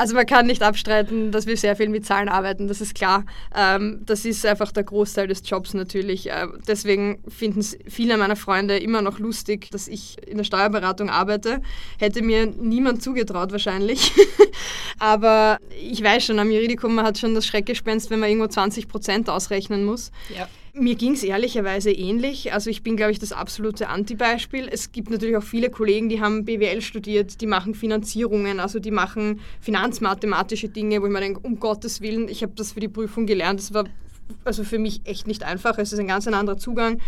Also 0.00 0.14
man 0.14 0.24
kann 0.24 0.46
nicht 0.46 0.62
abstreiten, 0.62 1.30
dass 1.30 1.44
wir 1.44 1.58
sehr 1.58 1.76
viel 1.76 1.90
mit 1.90 2.06
Zahlen 2.06 2.30
arbeiten, 2.30 2.68
das 2.68 2.80
ist 2.80 2.94
klar. 2.94 3.26
Ähm, 3.54 4.00
das 4.06 4.24
ist 4.24 4.46
einfach 4.46 4.72
der 4.72 4.84
Großteil 4.84 5.28
des 5.28 5.42
Jobs 5.44 5.74
natürlich. 5.74 6.30
Äh, 6.30 6.46
deswegen 6.66 7.22
finden 7.28 7.60
es 7.60 7.76
viele 7.86 8.16
meiner 8.16 8.34
Freunde 8.34 8.78
immer 8.78 9.02
noch 9.02 9.18
lustig, 9.18 9.70
dass 9.70 9.88
ich 9.88 10.16
in 10.26 10.38
der 10.38 10.44
Steuerberatung 10.44 11.10
arbeite. 11.10 11.60
Hätte 11.98 12.22
mir 12.22 12.46
niemand 12.46 13.02
zugetraut 13.02 13.52
wahrscheinlich. 13.52 14.10
Aber 14.98 15.58
ich 15.78 16.02
weiß 16.02 16.24
schon, 16.24 16.38
am 16.38 16.50
Juridikum, 16.50 16.94
man 16.94 17.04
hat 17.04 17.18
schon 17.18 17.34
das 17.34 17.44
Schreckgespenst, 17.44 18.08
wenn 18.08 18.20
man 18.20 18.30
irgendwo 18.30 18.48
20 18.48 18.88
Prozent 18.88 19.28
ausrechnen 19.28 19.84
muss. 19.84 20.12
Ja. 20.34 20.48
Mir 20.72 20.94
ging 20.94 21.12
es 21.12 21.24
ehrlicherweise 21.24 21.90
ähnlich. 21.90 22.52
Also 22.52 22.70
ich 22.70 22.82
bin, 22.82 22.96
glaube 22.96 23.12
ich, 23.12 23.18
das 23.18 23.32
absolute 23.32 23.88
Antibeispiel. 23.88 24.68
Es 24.70 24.92
gibt 24.92 25.10
natürlich 25.10 25.36
auch 25.36 25.42
viele 25.42 25.68
Kollegen, 25.68 26.08
die 26.08 26.20
haben 26.20 26.44
BWL 26.44 26.80
studiert, 26.80 27.40
die 27.40 27.46
machen 27.46 27.74
Finanzierungen, 27.74 28.60
also 28.60 28.78
die 28.78 28.92
machen 28.92 29.40
finanzmathematische 29.60 30.68
Dinge, 30.68 31.02
wo 31.02 31.06
ich 31.06 31.12
mir 31.12 31.20
denke, 31.20 31.40
um 31.40 31.58
Gottes 31.58 32.00
Willen, 32.00 32.28
ich 32.28 32.42
habe 32.42 32.52
das 32.54 32.72
für 32.72 32.80
die 32.80 32.88
Prüfung 32.88 33.26
gelernt. 33.26 33.60
Das 33.60 33.74
war 33.74 33.84
also 34.44 34.62
für 34.62 34.78
mich 34.78 35.00
echt 35.04 35.26
nicht 35.26 35.42
einfach. 35.42 35.78
Es 35.78 35.92
ist 35.92 35.98
ein 35.98 36.06
ganz 36.06 36.28
anderer 36.28 36.56
Zugang. 36.56 37.00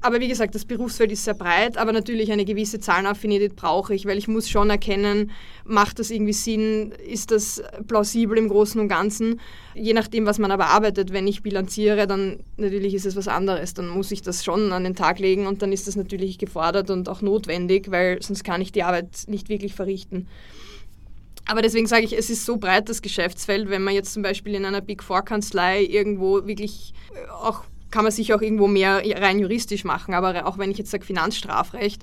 Aber 0.00 0.20
wie 0.20 0.28
gesagt, 0.28 0.54
das 0.54 0.64
Berufsfeld 0.64 1.10
ist 1.10 1.24
sehr 1.24 1.34
breit, 1.34 1.76
aber 1.76 1.92
natürlich 1.92 2.30
eine 2.30 2.44
gewisse 2.44 2.78
Zahlenaffinität 2.78 3.56
brauche 3.56 3.94
ich, 3.94 4.06
weil 4.06 4.16
ich 4.16 4.28
muss 4.28 4.48
schon 4.48 4.70
erkennen, 4.70 5.32
macht 5.64 5.98
das 5.98 6.10
irgendwie 6.10 6.32
Sinn, 6.32 6.92
ist 7.04 7.32
das 7.32 7.60
plausibel 7.88 8.38
im 8.38 8.48
Großen 8.48 8.80
und 8.80 8.86
Ganzen. 8.86 9.40
Je 9.74 9.94
nachdem, 9.94 10.24
was 10.24 10.38
man 10.38 10.52
aber 10.52 10.66
arbeitet, 10.66 11.12
wenn 11.12 11.26
ich 11.26 11.42
bilanziere, 11.42 12.06
dann 12.06 12.38
natürlich 12.56 12.94
ist 12.94 13.06
es 13.06 13.16
was 13.16 13.26
anderes. 13.26 13.74
Dann 13.74 13.88
muss 13.88 14.12
ich 14.12 14.22
das 14.22 14.44
schon 14.44 14.72
an 14.72 14.84
den 14.84 14.94
Tag 14.94 15.18
legen 15.18 15.48
und 15.48 15.62
dann 15.62 15.72
ist 15.72 15.88
das 15.88 15.96
natürlich 15.96 16.38
gefordert 16.38 16.90
und 16.90 17.08
auch 17.08 17.20
notwendig, 17.20 17.90
weil 17.90 18.22
sonst 18.22 18.44
kann 18.44 18.62
ich 18.62 18.70
die 18.70 18.84
Arbeit 18.84 19.24
nicht 19.26 19.48
wirklich 19.48 19.74
verrichten. 19.74 20.28
Aber 21.44 21.60
deswegen 21.60 21.86
sage 21.86 22.04
ich, 22.04 22.16
es 22.16 22.30
ist 22.30 22.44
so 22.44 22.58
breit 22.58 22.88
das 22.88 23.02
Geschäftsfeld, 23.02 23.68
wenn 23.68 23.82
man 23.82 23.94
jetzt 23.94 24.12
zum 24.12 24.22
Beispiel 24.22 24.54
in 24.54 24.64
einer 24.64 24.82
Big 24.82 25.02
Four 25.02 25.22
Kanzlei 25.22 25.82
irgendwo 25.82 26.46
wirklich 26.46 26.92
auch 27.42 27.64
kann 27.90 28.04
man 28.04 28.12
sich 28.12 28.34
auch 28.34 28.42
irgendwo 28.42 28.66
mehr 28.66 29.02
rein 29.04 29.38
juristisch 29.38 29.84
machen. 29.84 30.14
Aber 30.14 30.46
auch 30.46 30.58
wenn 30.58 30.70
ich 30.70 30.78
jetzt 30.78 30.90
sage 30.90 31.04
Finanzstrafrecht, 31.04 32.02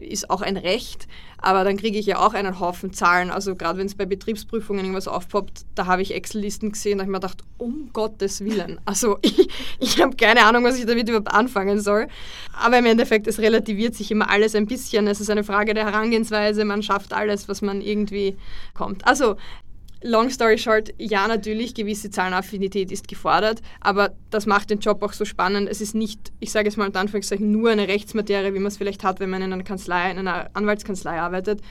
ist 0.00 0.30
auch 0.30 0.42
ein 0.42 0.56
Recht. 0.56 1.06
Aber 1.38 1.62
dann 1.62 1.76
kriege 1.76 1.98
ich 1.98 2.06
ja 2.06 2.20
auch 2.20 2.32
einen 2.32 2.58
Haufen 2.58 2.94
Zahlen. 2.94 3.30
Also 3.30 3.54
gerade 3.54 3.78
wenn 3.78 3.86
es 3.86 3.94
bei 3.94 4.06
Betriebsprüfungen 4.06 4.82
irgendwas 4.82 5.08
aufpoppt, 5.08 5.66
da 5.74 5.84
habe 5.84 6.00
ich 6.00 6.14
Excel-Listen 6.14 6.72
gesehen, 6.72 6.96
da 6.96 7.02
habe 7.02 7.10
ich 7.10 7.12
mir 7.12 7.20
gedacht, 7.20 7.42
um 7.58 7.90
Gottes 7.92 8.44
Willen. 8.44 8.80
Also 8.86 9.18
ich, 9.22 9.48
ich 9.80 10.00
habe 10.00 10.14
keine 10.16 10.44
Ahnung, 10.44 10.62
was 10.64 10.78
ich 10.78 10.86
damit 10.86 11.08
überhaupt 11.08 11.32
anfangen 11.32 11.80
soll. 11.80 12.06
Aber 12.52 12.78
im 12.78 12.86
Endeffekt, 12.86 13.26
es 13.26 13.38
relativiert 13.38 13.94
sich 13.94 14.10
immer 14.10 14.30
alles 14.30 14.54
ein 14.54 14.66
bisschen. 14.66 15.06
Es 15.08 15.20
ist 15.20 15.30
eine 15.30 15.42
Frage 15.42 15.74
der 15.74 15.84
Herangehensweise. 15.84 16.64
Man 16.64 16.82
schafft 16.82 17.12
alles, 17.12 17.48
was 17.48 17.60
man 17.60 17.80
irgendwie 17.80 18.36
kommt. 18.72 19.06
Also 19.06 19.36
long 20.04 20.30
story 20.30 20.58
short, 20.58 20.92
ja, 20.98 21.26
natürlich, 21.26 21.74
gewisse 21.74 22.10
Zahlenaffinität 22.10 22.92
ist 22.92 23.08
gefordert, 23.08 23.62
aber 23.80 24.12
das 24.30 24.46
macht 24.46 24.70
den 24.70 24.78
Job 24.78 25.02
auch 25.02 25.14
so 25.14 25.24
spannend. 25.24 25.68
Es 25.68 25.80
ist 25.80 25.94
nicht, 25.94 26.32
ich 26.40 26.52
sage 26.52 26.68
es 26.68 26.76
mal 26.76 26.86
in 26.86 26.94
Anführungszeichen, 26.94 27.50
nur 27.50 27.70
eine 27.70 27.88
Rechtsmaterie, 27.88 28.54
wie 28.54 28.58
man 28.58 28.66
es 28.66 28.76
vielleicht 28.76 29.02
hat, 29.02 29.18
wenn 29.18 29.30
man 29.30 29.42
in 29.42 29.52
einer 29.52 29.64
Kanzlei, 29.64 30.10
in 30.10 30.18
einer 30.18 30.50
Anwaltskanzlei 30.52 31.20
arbeitet, 31.20 31.62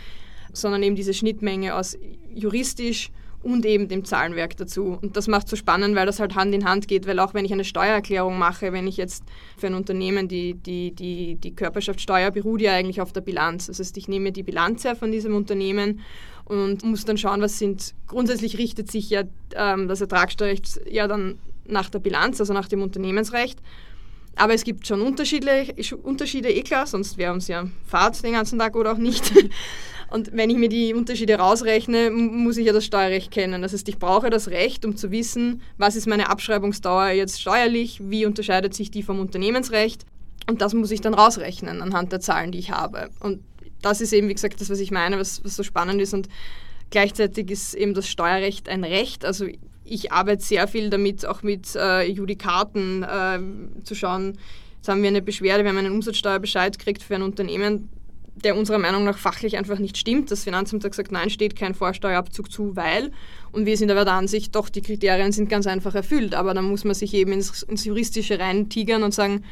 sondern 0.52 0.84
eben 0.84 0.96
diese 0.96 1.14
Schnittmenge 1.14 1.76
aus 1.76 1.96
juristisch 2.34 3.12
und 3.44 3.66
eben 3.66 3.88
dem 3.88 4.06
Zahlenwerk 4.06 4.58
dazu. 4.58 4.98
Und 5.02 5.18
das 5.18 5.28
macht 5.28 5.48
so 5.50 5.56
spannend, 5.56 5.96
weil 5.96 6.06
das 6.06 6.20
halt 6.20 6.36
Hand 6.36 6.56
in 6.56 6.66
Hand 6.66 6.88
geht, 6.88 7.06
weil 7.06 7.20
auch 7.20 7.34
wenn 7.34 7.46
ich 7.46 7.52
eine 7.52 7.66
Steuererklärung 7.66 8.40
mache, 8.40 8.72
wenn 8.72 8.88
ich 8.88 8.98
jetzt 8.98 9.24
für 9.58 9.68
ein 9.68 9.76
Unternehmen, 9.76 10.28
die, 10.28 10.56
die, 10.56 10.92
die, 10.92 11.36
die 11.36 11.54
Körperschaftssteuer 11.54 12.32
beruht 12.32 12.62
ja 12.62 12.74
eigentlich 12.74 13.02
auf 13.02 13.12
der 13.12 13.22
Bilanz. 13.22 13.68
Das 13.68 13.80
heißt, 13.80 13.98
ich 13.98 14.08
nehme 14.08 14.32
die 14.32 14.44
Bilanz 14.44 14.86
her 14.86 14.96
von 14.96 15.12
diesem 15.12 15.36
Unternehmen 15.36 16.00
und 16.46 16.84
muss 16.84 17.06
dann 17.06 17.18
schauen, 17.18 17.42
was 17.42 17.60
sind, 17.60 17.94
grundsätzlich 18.08 18.58
richtet 18.58 18.92
sich 18.92 19.10
ja 19.10 19.24
ähm, 19.56 19.88
das 19.88 20.02
Ertragssteuerrecht 20.02 20.82
ja 20.90 21.08
dann 21.08 21.40
nach 21.66 21.90
der 21.90 22.00
Bilanz, 22.00 22.40
also 22.40 22.54
nach 22.54 22.68
dem 22.68 22.82
Unternehmensrecht. 22.82 23.60
Aber 24.36 24.54
es 24.54 24.64
gibt 24.64 24.88
schon 24.88 25.02
Unterschiede, 25.02 26.50
eh 26.50 26.62
klar, 26.64 26.88
sonst 26.88 27.18
wäre 27.18 27.34
uns 27.34 27.48
ja 27.48 27.68
Fahrt 27.86 28.24
den 28.24 28.34
ganzen 28.34 28.60
Tag 28.60 28.76
oder 28.76 28.94
auch 28.94 28.98
nicht. 28.98 29.32
Und 30.10 30.32
wenn 30.32 30.52
ich 30.52 30.58
mir 30.58 30.70
die 30.70 30.94
Unterschiede 30.94 31.36
rausrechne, 31.36 32.12
muss 32.12 32.58
ich 32.58 32.68
ja 32.68 32.74
das 32.74 32.86
Steuerrecht 32.86 33.32
kennen. 33.32 33.64
Das 33.64 33.74
heißt, 33.74 33.88
ich 33.90 33.98
brauche 33.98 34.30
das 34.30 34.48
Recht, 34.50 34.86
um 34.86 34.96
zu 34.96 35.10
wissen, 35.10 35.62
was 35.78 35.96
ist 35.96 36.08
meine 36.08 36.30
Abschreibungsdauer 36.30 37.10
jetzt 37.10 37.42
steuerlich, 37.42 38.00
wie 38.00 38.28
unterscheidet 38.28 38.76
sich 38.76 38.92
die 38.92 39.02
vom 39.02 39.20
Unternehmensrecht. 39.20 40.06
Und 40.48 40.62
das 40.62 40.76
muss 40.76 40.92
ich 40.92 41.02
dann 41.02 41.16
rausrechnen 41.16 41.82
anhand 41.82 42.12
der 42.12 42.20
Zahlen, 42.20 42.52
die 42.52 42.60
ich 42.60 42.70
habe. 42.70 43.10
Und 43.22 43.40
das 43.84 44.02
ist 44.02 44.14
eben, 44.14 44.30
wie 44.30 44.34
gesagt, 44.34 44.60
das, 44.60 44.70
was 44.70 44.80
ich 44.80 44.92
meine, 44.92 45.20
was, 45.20 45.44
was 45.44 45.56
so 45.56 45.64
spannend 45.64 46.02
ist. 46.02 46.14
Und 46.14 46.30
gleichzeitig 46.90 47.52
ist 47.52 47.74
eben 47.74 47.94
das 47.94 48.08
Steuerrecht 48.08 48.70
ein 48.70 48.84
Recht. 48.84 49.26
Also 49.26 49.48
ich 49.86 50.12
arbeite 50.12 50.44
sehr 50.44 50.68
viel 50.68 50.90
damit, 50.90 51.26
auch 51.26 51.44
mit 51.44 51.76
äh, 51.76 52.04
Judikaten 52.08 53.04
äh, 53.04 53.84
zu 53.84 53.96
schauen. 53.96 54.38
Jetzt 54.78 54.88
haben 54.88 55.02
wir 55.02 55.10
eine 55.10 55.22
Beschwerde, 55.22 55.64
wir 55.64 55.70
haben 55.70 55.78
einen 55.78 55.94
Umsatzsteuerbescheid 55.94 56.78
gekriegt 56.78 57.04
für 57.04 57.16
ein 57.16 57.22
Unternehmen 57.22 57.90
der 58.36 58.58
unserer 58.58 58.80
Meinung 58.80 59.04
nach 59.04 59.18
fachlich 59.18 59.58
einfach 59.58 59.80
nicht 59.80 59.98
stimmt. 59.98 60.32
Das 60.32 60.44
Finanzamt 60.44 60.84
hat 60.84 60.92
gesagt, 60.92 61.12
nein, 61.12 61.30
steht 61.30 61.56
kein 61.56 61.76
Vorsteuerabzug 61.76 62.52
zu, 62.52 62.76
weil. 62.76 63.12
Und 63.52 63.66
wir 63.66 63.78
sind 63.78 63.92
aber 63.92 64.06
der 64.06 64.14
Ansicht, 64.14 64.56
doch, 64.56 64.70
die 64.70 64.82
Kriterien 64.82 65.32
sind 65.32 65.50
ganz 65.50 65.68
einfach 65.68 65.94
erfüllt. 65.94 66.34
Aber 66.34 66.54
dann 66.54 66.66
muss 66.66 66.84
man 66.84 66.96
sich 66.96 67.14
eben 67.14 67.32
ins, 67.32 67.64
ins 67.64 67.86
Juristische 67.86 68.40
reintigern 68.40 69.04
und 69.04 69.14
sagen, 69.14 69.44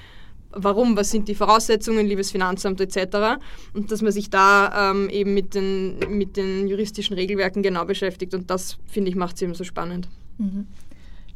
warum, 0.54 0.98
was 0.98 1.12
sind 1.12 1.28
die 1.28 1.36
Voraussetzungen, 1.36 2.06
liebes 2.08 2.32
Finanzamt 2.32 2.82
etc. 2.82 3.40
Und 3.74 3.92
dass 3.92 4.02
man 4.02 4.12
sich 4.12 4.30
da 4.30 4.92
ähm, 4.92 5.10
eben 5.10 5.34
mit 5.34 5.56
den, 5.56 5.98
mit 6.10 6.38
den 6.38 6.68
juristischen 6.68 7.16
Regelwerken 7.16 7.64
genau 7.64 7.86
beschäftigt. 7.86 8.34
Und 8.34 8.50
das, 8.50 8.78
finde 8.86 9.10
ich, 9.10 9.16
macht 9.16 9.36
es 9.36 9.42
eben 9.42 9.54
so 9.54 9.64
spannend. 9.64 10.08
Mhm. 10.38 10.68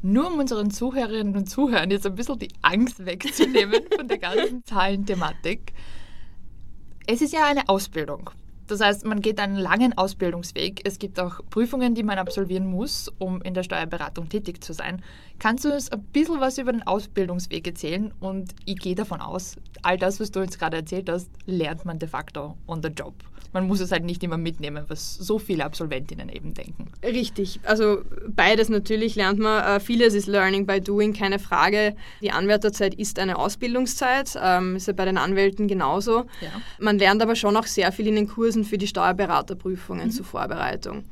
Nur 0.02 0.28
um 0.28 0.40
unseren 0.40 0.70
Zuhörerinnen 0.70 1.36
und 1.36 1.50
Zuhörern 1.50 1.90
jetzt 1.90 2.06
ein 2.06 2.16
bisschen 2.16 2.38
die 2.38 2.50
Angst 2.62 3.06
wegzunehmen 3.06 3.82
von 3.96 4.08
der 4.08 4.20
ganzen 4.20 4.64
Zahlenthematik 4.64 5.74
es 7.08 7.22
ist 7.22 7.34
ja 7.34 7.46
eine 7.46 7.68
Ausbildung. 7.70 8.30
Das 8.68 8.82
heißt, 8.82 9.06
man 9.06 9.22
geht 9.22 9.40
einen 9.40 9.58
langen 9.58 9.98
Ausbildungsweg. 9.98 10.82
Es 10.86 11.00
gibt 11.00 11.20
auch 11.20 11.42
Prüfungen, 11.50 11.96
die 11.96 12.04
man 12.04 12.18
absolvieren 12.18 12.66
muss, 12.66 13.12
um 13.20 13.42
in 13.42 13.54
der 13.54 13.64
Steuerberatung 13.64 14.30
tätig 14.30 14.64
zu 14.64 14.74
sein. 14.74 15.04
Kannst 15.40 15.66
du 15.66 15.74
uns 15.74 15.92
ein 15.92 16.02
bisschen 16.14 16.40
was 16.40 16.58
über 16.58 16.72
den 16.72 16.86
Ausbildungsweg 16.86 17.68
erzählen? 17.68 18.14
Und 18.20 18.56
ich 18.66 18.80
gehe 18.80 18.96
davon 18.96 19.22
aus, 19.22 19.56
all 19.82 19.98
das, 19.98 20.20
was 20.20 20.32
du 20.32 20.42
uns 20.42 20.58
gerade 20.58 20.78
erzählt 20.78 21.10
hast, 21.10 21.30
lernt 21.46 21.86
man 21.86 22.00
de 22.00 22.10
facto 22.10 22.58
on 22.68 22.82
the 22.82 22.90
job. 22.90 23.14
Man 23.56 23.68
muss 23.68 23.80
es 23.80 23.94
halt 23.94 24.04
nicht 24.04 24.22
immer 24.22 24.36
mitnehmen, 24.36 24.84
was 24.90 25.16
so 25.16 25.40
viele 25.40 25.64
Absolventinnen 25.64 26.28
eben 26.28 26.54
denken. 26.54 26.92
Richtig, 27.02 27.62
also 27.64 28.02
beides 28.28 28.68
natürlich 28.68 29.16
lernt 29.16 29.40
man. 29.40 29.64
Äh, 29.64 29.80
vieles 29.80 30.14
ist 30.14 30.28
Learning 30.28 30.66
by 30.66 30.82
Doing, 30.82 31.14
keine 31.14 31.40
Frage. 31.40 31.96
Die 32.22 32.32
Anwärterzeit 32.32 32.96
ist 32.96 33.18
eine 33.18 33.38
Ausbildungszeit, 33.38 34.38
ähm, 34.44 34.76
ist 34.76 34.88
ja 34.88 34.94
bei 34.94 35.06
den 35.06 35.18
Anwälten 35.18 35.70
genauso. 35.70 36.26
Ja. 36.42 36.50
Man 36.80 37.00
lernt 37.00 37.22
aber 37.22 37.36
schon 37.38 37.56
auch 37.56 37.66
sehr 37.66 37.94
viel 37.94 38.08
in 38.08 38.16
den 38.16 38.28
Kursen 38.28 38.55
für 38.64 38.78
die 38.78 38.88
Steuerberaterprüfungen 38.88 40.08
mhm. 40.08 40.12
zur 40.12 40.26
Vorbereitung 40.26 41.04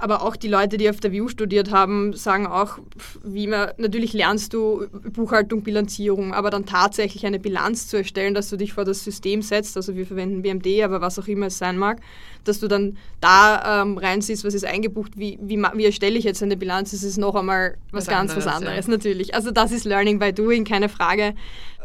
aber 0.00 0.22
auch 0.22 0.36
die 0.36 0.48
Leute, 0.48 0.76
die 0.76 0.88
auf 0.88 1.00
der 1.00 1.12
WU 1.12 1.28
studiert 1.28 1.70
haben, 1.70 2.12
sagen 2.12 2.46
auch, 2.46 2.78
wie 3.24 3.46
man, 3.46 3.70
natürlich 3.78 4.12
lernst 4.12 4.54
du 4.54 4.86
Buchhaltung, 5.12 5.62
Bilanzierung, 5.62 6.34
aber 6.34 6.50
dann 6.50 6.66
tatsächlich 6.66 7.26
eine 7.26 7.38
Bilanz 7.38 7.88
zu 7.88 7.96
erstellen, 7.96 8.34
dass 8.34 8.48
du 8.48 8.56
dich 8.56 8.72
vor 8.72 8.84
das 8.84 9.02
System 9.02 9.42
setzt, 9.42 9.76
also 9.76 9.96
wir 9.96 10.06
verwenden 10.06 10.42
BMD, 10.42 10.82
aber 10.84 11.00
was 11.00 11.18
auch 11.18 11.26
immer 11.26 11.46
es 11.46 11.58
sein 11.58 11.78
mag, 11.78 12.00
dass 12.44 12.60
du 12.60 12.68
dann 12.68 12.96
da 13.20 13.82
ähm, 13.82 13.98
reinsiehst, 13.98 14.44
was 14.44 14.54
ist 14.54 14.64
eingebucht, 14.64 15.12
wie, 15.16 15.38
wie, 15.42 15.58
wie 15.74 15.84
erstelle 15.84 16.18
ich 16.18 16.24
jetzt 16.24 16.42
eine 16.42 16.56
Bilanz, 16.56 16.92
das 16.92 17.02
ist 17.02 17.18
noch 17.18 17.34
einmal 17.34 17.76
was, 17.90 18.06
was 18.06 18.06
ganz 18.06 18.30
anderes, 18.30 18.46
was 18.46 18.54
anderes 18.54 18.86
ja. 18.86 18.92
natürlich. 18.92 19.34
Also 19.34 19.50
das 19.50 19.72
ist 19.72 19.84
Learning 19.84 20.18
by 20.18 20.32
Doing, 20.32 20.64
keine 20.64 20.88
Frage. 20.88 21.34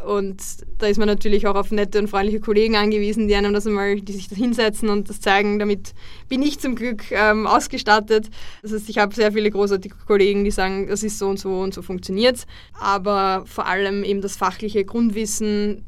Und 0.06 0.42
da 0.78 0.86
ist 0.86 0.98
man 0.98 1.08
natürlich 1.08 1.46
auch 1.46 1.54
auf 1.54 1.70
nette 1.70 1.98
und 1.98 2.08
freundliche 2.08 2.40
Kollegen 2.40 2.76
angewiesen, 2.76 3.28
die 3.28 3.34
einem 3.34 3.52
das 3.52 3.66
einmal, 3.66 4.00
die 4.00 4.12
sich 4.12 4.28
da 4.28 4.36
hinsetzen 4.36 4.88
und 4.88 5.08
das 5.08 5.20
zeigen. 5.20 5.58
Damit 5.58 5.94
bin 6.28 6.42
ich 6.42 6.58
zum 6.60 6.74
Glück 6.74 7.10
ähm, 7.10 7.46
ausgestattet. 7.46 8.28
Das 8.62 8.72
heißt, 8.72 8.88
ich 8.88 8.98
habe 8.98 9.14
sehr 9.14 9.32
viele 9.32 9.50
großartige 9.50 9.96
Kollegen, 10.06 10.44
die 10.44 10.50
sagen, 10.50 10.86
das 10.88 11.02
ist 11.02 11.18
so 11.18 11.28
und 11.28 11.38
so 11.38 11.60
und 11.60 11.74
so 11.74 11.82
funktioniert. 11.82 12.44
Aber 12.78 13.44
vor 13.46 13.66
allem 13.66 14.04
eben 14.04 14.20
das 14.20 14.36
fachliche 14.36 14.84
Grundwissen, 14.84 15.84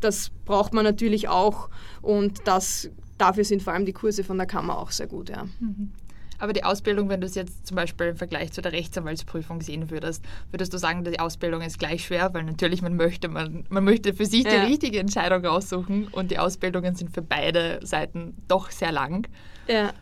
das 0.00 0.30
braucht 0.44 0.72
man 0.72 0.84
natürlich 0.84 1.28
auch 1.28 1.68
und 2.02 2.40
das, 2.44 2.90
dafür 3.18 3.44
sind 3.44 3.62
vor 3.62 3.72
allem 3.72 3.86
die 3.86 3.92
Kurse 3.92 4.24
von 4.24 4.36
der 4.36 4.46
Kammer 4.46 4.78
auch 4.78 4.90
sehr 4.90 5.06
gut. 5.06 5.28
Ja. 5.30 5.44
Mhm. 5.60 5.92
Aber 6.40 6.52
die 6.52 6.64
Ausbildung, 6.64 7.08
wenn 7.08 7.20
du 7.20 7.26
es 7.26 7.34
jetzt 7.34 7.66
zum 7.66 7.76
Beispiel 7.76 8.08
im 8.08 8.16
Vergleich 8.16 8.52
zu 8.52 8.62
der 8.62 8.72
Rechtsanwaltsprüfung 8.72 9.60
sehen 9.60 9.90
würdest, 9.90 10.24
würdest 10.50 10.72
du 10.72 10.78
sagen, 10.78 11.04
die 11.04 11.20
Ausbildung 11.20 11.60
ist 11.60 11.78
gleich 11.78 12.06
schwer, 12.06 12.32
weil 12.32 12.44
natürlich 12.44 12.82
man 12.82 12.96
möchte, 12.96 13.28
man, 13.28 13.64
man 13.68 13.84
möchte 13.84 14.14
für 14.14 14.26
sich 14.26 14.44
die 14.44 14.54
ja. 14.54 14.64
richtige 14.64 14.98
Entscheidung 14.98 15.44
raussuchen 15.44 16.08
und 16.08 16.30
die 16.30 16.38
Ausbildungen 16.38 16.96
sind 16.96 17.14
für 17.14 17.22
beide 17.22 17.78
Seiten 17.82 18.34
doch 18.48 18.70
sehr 18.70 18.90
lang. 18.90 19.28
Ja. 19.68 19.92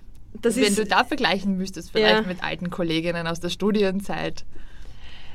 Das 0.40 0.56
wenn 0.56 0.74
du 0.74 0.84
da 0.84 1.04
vergleichen 1.04 1.56
müsstest, 1.56 1.90
vielleicht 1.90 2.22
ja. 2.22 2.26
mit 2.26 2.42
alten 2.44 2.70
Kolleginnen 2.70 3.26
aus 3.26 3.40
der 3.40 3.48
Studienzeit, 3.48 4.44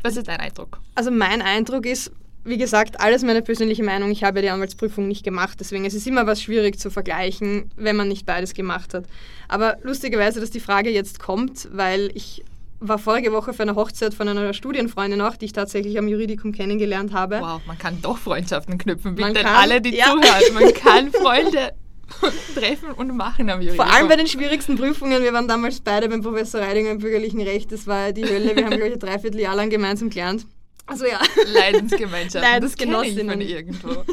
was 0.03 0.17
ist 0.17 0.27
dein 0.27 0.39
Eindruck? 0.39 0.79
Also 0.95 1.11
mein 1.11 1.41
Eindruck 1.41 1.85
ist, 1.85 2.11
wie 2.45 2.57
gesagt, 2.57 2.99
alles 2.99 3.23
meine 3.23 3.41
persönliche 3.41 3.83
Meinung. 3.83 4.11
Ich 4.11 4.23
habe 4.23 4.39
ja 4.39 4.41
die 4.43 4.49
Anwaltsprüfung 4.49 5.07
nicht 5.07 5.23
gemacht, 5.23 5.57
deswegen 5.59 5.85
ist 5.85 5.93
es 5.93 6.05
immer 6.05 6.27
was 6.27 6.41
schwierig 6.41 6.79
zu 6.79 6.89
vergleichen, 6.89 7.71
wenn 7.75 7.95
man 7.95 8.07
nicht 8.07 8.25
beides 8.25 8.53
gemacht 8.53 8.93
hat. 8.93 9.05
Aber 9.47 9.77
lustigerweise, 9.83 10.39
dass 10.39 10.49
die 10.49 10.59
Frage 10.59 10.89
jetzt 10.89 11.19
kommt, 11.19 11.69
weil 11.71 12.11
ich 12.13 12.43
war 12.79 12.97
vorige 12.97 13.31
Woche 13.31 13.51
auf 13.51 13.59
einer 13.59 13.75
Hochzeit 13.75 14.13
von 14.13 14.27
einer 14.27 14.53
Studienfreundin 14.53 15.21
auch, 15.21 15.37
die 15.37 15.45
ich 15.45 15.53
tatsächlich 15.53 15.97
am 15.97 16.07
Juridikum 16.09 16.51
kennengelernt 16.51 17.13
habe. 17.13 17.39
Wow, 17.39 17.61
man 17.65 17.77
kann 17.77 18.01
doch 18.01 18.17
Freundschaften 18.17 18.77
knüpfen. 18.77 19.15
Bitte 19.15 19.33
kann, 19.33 19.55
alle, 19.55 19.79
die 19.79 19.95
ja. 19.95 20.05
zuhören, 20.07 20.53
man 20.53 20.73
kann 20.73 21.11
Freunde 21.11 21.73
treffen 22.55 22.91
und 22.91 23.15
machen 23.15 23.49
am 23.49 23.61
Juridikum. 23.61 23.85
Vor 23.85 23.95
allem 23.95 24.09
bei 24.09 24.17
den 24.17 24.27
schwierigsten 24.27 24.75
Prüfungen. 24.75 25.23
Wir 25.23 25.31
waren 25.31 25.47
damals 25.47 25.79
beide 25.79 26.09
beim 26.09 26.21
Professor 26.21 26.59
Reidinger 26.59 26.91
im 26.91 26.99
bürgerlichen 26.99 27.41
Recht. 27.41 27.71
Das 27.71 27.87
war 27.87 28.11
die 28.11 28.25
Hölle. 28.25 28.53
Wir 28.55 28.65
haben, 28.65 28.71
glaube 28.71 28.87
ich, 28.87 28.93
ein 28.93 28.99
Dreivierteljahr 28.99 29.55
lang 29.55 29.69
gemeinsam 29.69 30.09
gelernt. 30.09 30.45
Also 30.85 31.05
ja. 31.05 31.19
Leidensgemeinschaft. 31.53 32.45
Leidensgenossinnen. 32.51 33.39
Das 33.39 33.47
ich 33.47 33.53
irgendwo. 33.53 33.89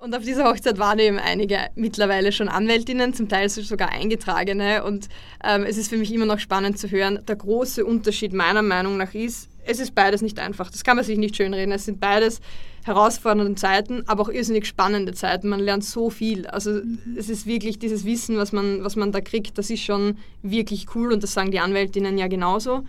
Und 0.00 0.16
auf 0.16 0.22
dieser 0.22 0.44
Hochzeit 0.44 0.78
waren 0.78 0.98
eben 0.98 1.18
einige 1.18 1.58
mittlerweile 1.74 2.32
schon 2.32 2.48
Anwältinnen, 2.48 3.12
zum 3.12 3.28
Teil 3.28 3.50
sogar 3.50 3.90
eingetragene. 3.90 4.82
Und 4.82 5.10
ähm, 5.44 5.64
es 5.64 5.76
ist 5.76 5.90
für 5.90 5.98
mich 5.98 6.10
immer 6.12 6.24
noch 6.24 6.38
spannend 6.38 6.78
zu 6.78 6.90
hören. 6.90 7.18
Der 7.28 7.36
große 7.36 7.84
Unterschied 7.84 8.32
meiner 8.32 8.62
Meinung 8.62 8.96
nach 8.96 9.12
ist, 9.12 9.50
es 9.66 9.78
ist 9.78 9.94
beides 9.94 10.22
nicht 10.22 10.38
einfach. 10.38 10.70
Das 10.70 10.84
kann 10.84 10.96
man 10.96 11.04
sich 11.04 11.18
nicht 11.18 11.36
schönreden. 11.36 11.70
Es 11.72 11.84
sind 11.84 12.00
beides 12.00 12.40
herausfordernde 12.84 13.56
Zeiten, 13.56 14.02
aber 14.06 14.22
auch 14.22 14.28
irrsinnig 14.30 14.66
spannende 14.66 15.12
Zeiten. 15.12 15.50
Man 15.50 15.60
lernt 15.60 15.84
so 15.84 16.08
viel. 16.08 16.46
Also 16.46 16.70
mhm. 16.70 17.16
es 17.18 17.28
ist 17.28 17.44
wirklich 17.44 17.78
dieses 17.78 18.06
Wissen, 18.06 18.38
was 18.38 18.52
man, 18.52 18.82
was 18.82 18.96
man 18.96 19.12
da 19.12 19.20
kriegt, 19.20 19.58
das 19.58 19.68
ist 19.68 19.82
schon 19.82 20.16
wirklich 20.42 20.86
cool 20.94 21.12
und 21.12 21.22
das 21.22 21.34
sagen 21.34 21.50
die 21.50 21.60
Anwältinnen 21.60 22.16
ja 22.16 22.28
genauso. 22.28 22.84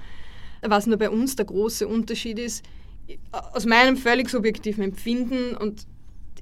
Was 0.61 0.87
nur 0.87 0.97
bei 0.97 1.09
uns 1.09 1.35
der 1.35 1.45
große 1.45 1.87
Unterschied 1.87 2.39
ist, 2.39 2.63
aus 3.31 3.65
meinem 3.65 3.97
völlig 3.97 4.29
subjektiven 4.29 4.83
Empfinden 4.83 5.55
und 5.55 5.85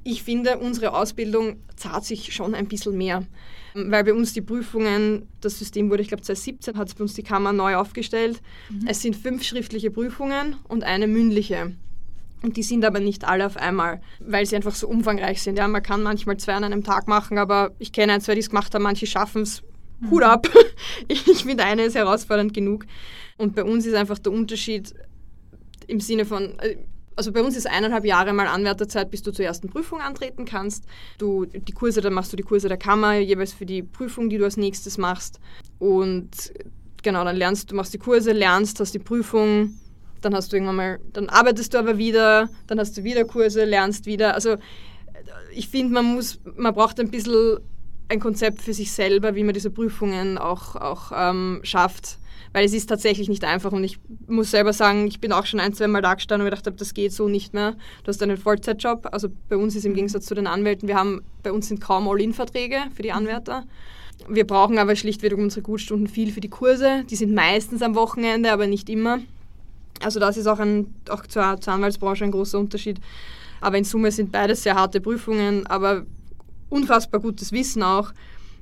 ich 0.03 0.23
finde, 0.23 0.57
unsere 0.59 0.93
Ausbildung 0.93 1.57
zahlt 1.75 2.05
sich 2.05 2.33
schon 2.33 2.55
ein 2.55 2.67
bisschen 2.67 2.97
mehr. 2.97 3.25
Weil 3.73 4.03
bei 4.03 4.13
uns 4.13 4.33
die 4.33 4.41
Prüfungen, 4.41 5.27
das 5.41 5.59
System 5.59 5.89
wurde, 5.89 6.01
ich 6.01 6.07
glaube, 6.07 6.23
2017 6.23 6.77
hat 6.77 6.87
es 6.87 6.95
bei 6.95 7.01
uns 7.01 7.13
die 7.13 7.23
Kammer 7.23 7.53
neu 7.53 7.75
aufgestellt. 7.75 8.41
Mhm. 8.69 8.87
Es 8.87 9.01
sind 9.01 9.15
fünf 9.15 9.43
schriftliche 9.43 9.91
Prüfungen 9.91 10.55
und 10.67 10.83
eine 10.83 11.07
mündliche. 11.07 11.73
Und 12.41 12.57
die 12.57 12.63
sind 12.63 12.85
aber 12.85 12.99
nicht 12.99 13.25
alle 13.25 13.45
auf 13.45 13.57
einmal, 13.57 14.01
weil 14.19 14.45
sie 14.45 14.55
einfach 14.55 14.73
so 14.73 14.87
umfangreich 14.87 15.41
sind. 15.41 15.57
Ja, 15.57 15.67
man 15.67 15.83
kann 15.83 16.01
manchmal 16.01 16.37
zwei 16.37 16.53
an 16.53 16.63
einem 16.63 16.83
Tag 16.83 17.07
machen, 17.07 17.37
aber 17.37 17.71
ich 17.79 17.91
kenne 17.91 18.13
ein, 18.13 18.21
zwei, 18.21 18.33
die 18.33 18.39
es 18.39 18.49
gemacht 18.49 18.73
haben, 18.73 18.83
manche 18.83 19.05
schaffen 19.05 19.43
es. 19.43 19.61
Hut 20.09 20.23
ab. 20.23 20.47
Ich 21.07 21.43
finde, 21.43 21.65
eine 21.65 21.83
ist 21.83 21.95
herausfordernd 21.95 22.53
genug. 22.53 22.85
Und 23.39 23.55
bei 23.55 23.63
uns 23.63 23.85
ist 23.85 23.95
einfach 23.95 24.19
der 24.19 24.33
Unterschied 24.33 24.93
im 25.87 26.01
Sinne 26.01 26.25
von, 26.25 26.59
äh, 26.59 26.75
also 27.15 27.31
bei 27.31 27.41
uns 27.41 27.55
ist 27.55 27.67
eineinhalb 27.67 28.05
Jahre 28.05 28.33
mal 28.33 28.47
Anwärterzeit, 28.47 29.09
bis 29.09 29.23
du 29.23 29.31
zur 29.31 29.45
ersten 29.45 29.69
Prüfung 29.69 30.01
antreten 30.01 30.43
kannst. 30.43 30.83
Du 31.17 31.45
die 31.45 31.71
Kurse, 31.71 32.01
dann 32.01 32.13
machst 32.13 32.33
du 32.33 32.37
die 32.37 32.43
Kurse 32.43 32.67
der 32.67 32.77
Kammer, 32.77 33.15
jeweils 33.15 33.53
für 33.53 33.65
die 33.65 33.81
Prüfung, 33.81 34.29
die 34.29 34.37
du 34.37 34.43
als 34.43 34.57
nächstes 34.57 34.97
machst. 34.97 35.39
Und 35.79 36.29
genau, 37.01 37.23
dann 37.23 37.37
lernst 37.37 37.71
du, 37.71 37.75
machst 37.75 37.93
die 37.93 37.97
Kurse, 37.97 38.33
lernst, 38.33 38.81
hast 38.81 38.93
die 38.93 38.99
Prüfung, 38.99 39.79
dann 40.21 40.35
hast 40.35 40.51
du 40.51 40.57
irgendwann 40.57 40.75
mal, 40.75 40.99
dann 41.13 41.29
arbeitest 41.29 41.73
du 41.73 41.77
aber 41.77 41.97
wieder, 41.97 42.49
dann 42.67 42.77
hast 42.77 42.97
du 42.97 43.05
wieder 43.05 43.23
Kurse, 43.23 43.63
lernst 43.63 44.05
wieder. 44.05 44.33
Also 44.33 44.57
ich 45.53 45.69
finde, 45.69 45.93
man 45.93 46.05
muss, 46.05 46.41
man 46.57 46.73
braucht 46.73 46.99
ein 46.99 47.09
bisschen 47.09 47.59
ein 48.09 48.19
Konzept 48.19 48.61
für 48.61 48.73
sich 48.73 48.91
selber, 48.91 49.35
wie 49.35 49.43
man 49.43 49.53
diese 49.53 49.69
Prüfungen 49.69 50.37
auch, 50.37 50.75
auch 50.75 51.11
ähm, 51.15 51.59
schafft 51.63 52.19
weil 52.53 52.65
es 52.65 52.73
ist 52.73 52.87
tatsächlich 52.87 53.29
nicht 53.29 53.43
einfach 53.43 53.71
und 53.71 53.83
ich 53.83 53.99
muss 54.27 54.51
selber 54.51 54.73
sagen, 54.73 55.07
ich 55.07 55.19
bin 55.19 55.31
auch 55.31 55.45
schon 55.45 55.59
ein, 55.59 55.73
zwei 55.73 55.87
Mal 55.87 56.01
da 56.01 56.15
gestanden 56.15 56.45
und 56.45 56.51
gedacht 56.51 56.65
habe, 56.65 56.77
das 56.77 56.93
geht 56.93 57.13
so 57.13 57.27
nicht 57.27 57.53
mehr. 57.53 57.73
Du 58.03 58.07
hast 58.07 58.21
einen 58.23 58.37
Vollzeitjob, 58.37 59.07
also 59.11 59.29
bei 59.49 59.57
uns 59.57 59.75
ist 59.75 59.85
im 59.85 59.93
Gegensatz 59.93 60.25
zu 60.25 60.35
den 60.35 60.47
Anwälten, 60.47 60.87
wir 60.87 60.95
haben, 60.95 61.21
bei 61.43 61.51
uns 61.51 61.67
sind 61.67 61.79
kaum 61.81 62.07
All-In-Verträge 62.07 62.77
für 62.95 63.01
die 63.01 63.11
Anwärter. 63.11 63.65
Wir 64.27 64.45
brauchen 64.45 64.79
aber 64.79 64.95
schlichtweg 64.95 65.37
unsere 65.37 65.61
Gutstunden 65.61 66.07
viel 66.07 66.31
für 66.31 66.41
die 66.41 66.49
Kurse. 66.49 67.05
Die 67.09 67.15
sind 67.15 67.33
meistens 67.33 67.81
am 67.81 67.95
Wochenende, 67.95 68.51
aber 68.51 68.67
nicht 68.67 68.89
immer. 68.89 69.19
Also 70.01 70.19
das 70.19 70.35
ist 70.35 70.47
auch, 70.47 70.59
ein, 70.59 70.93
auch 71.09 71.25
zur, 71.25 71.59
zur 71.61 71.73
Anwaltsbranche 71.73 72.25
ein 72.25 72.31
großer 72.31 72.59
Unterschied. 72.59 72.99
Aber 73.61 73.77
in 73.77 73.85
Summe 73.85 74.11
sind 74.11 74.31
beides 74.31 74.63
sehr 74.63 74.75
harte 74.75 74.99
Prüfungen, 74.99 75.65
aber 75.67 76.05
unfassbar 76.69 77.19
gutes 77.19 77.51
Wissen 77.51 77.83
auch. 77.83 78.11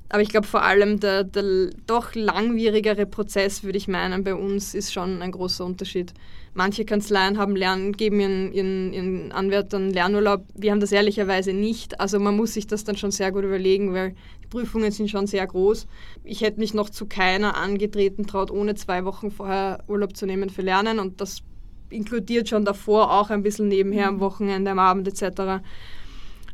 Aber 0.10 0.22
ich 0.22 0.30
glaube 0.30 0.48
vor 0.48 0.64
allem 0.64 1.00
der, 1.00 1.26
der 1.26 1.70
doch 1.86 2.16
langwierigere 2.16 3.06
Prozess, 3.06 3.64
würde 3.64 3.78
ich 3.78 3.90
meinen, 3.90 4.24
bei 4.24 4.36
uns 4.36 4.74
ist 4.74 4.94
schon 4.94 5.22
ein 5.22 5.32
großer 5.32 5.66
Unterschied. 5.66 6.14
Manche 6.54 6.86
Kanzleien 6.86 7.38
haben 7.38 7.56
Lernen, 7.56 7.92
geben 7.92 8.20
ihren, 8.20 8.54
ihren, 8.54 8.94
ihren 8.94 9.32
Anwärtern 9.32 9.92
Lernurlaub. 9.92 10.46
Wir 10.56 10.72
haben 10.72 10.80
das 10.80 10.92
ehrlicherweise 10.92 11.54
nicht. 11.54 12.00
Also 12.00 12.20
man 12.20 12.36
muss 12.36 12.54
sich 12.54 12.68
das 12.68 12.84
dann 12.84 12.96
schon 12.96 13.12
sehr 13.12 13.32
gut 13.32 13.44
überlegen, 13.44 13.94
weil 13.94 14.16
die 14.44 14.48
Prüfungen 14.48 14.92
sind 14.92 15.12
schon 15.12 15.28
sehr 15.28 15.46
groß. 15.46 15.88
Ich 16.24 16.42
hätte 16.42 16.60
mich 16.60 16.74
noch 16.74 16.90
zu 16.90 17.06
keiner 17.06 17.58
angetreten 17.58 18.26
traut, 18.26 18.50
ohne 18.50 18.76
zwei 18.76 19.04
Wochen 19.06 19.30
vorher 19.30 19.84
Urlaub 19.88 20.16
zu 20.16 20.26
nehmen 20.26 20.50
für 20.50 20.62
Lernen. 20.62 21.00
Und 21.00 21.20
das 21.22 21.44
inkludiert 21.90 22.50
schon 22.50 22.66
davor 22.66 23.12
auch 23.12 23.30
ein 23.30 23.44
bisschen 23.44 23.68
nebenher 23.68 24.08
am 24.08 24.16
mhm. 24.16 24.20
Wochenende, 24.22 24.72
am 24.72 24.80
Abend 24.80 25.08
etc. 25.08 25.62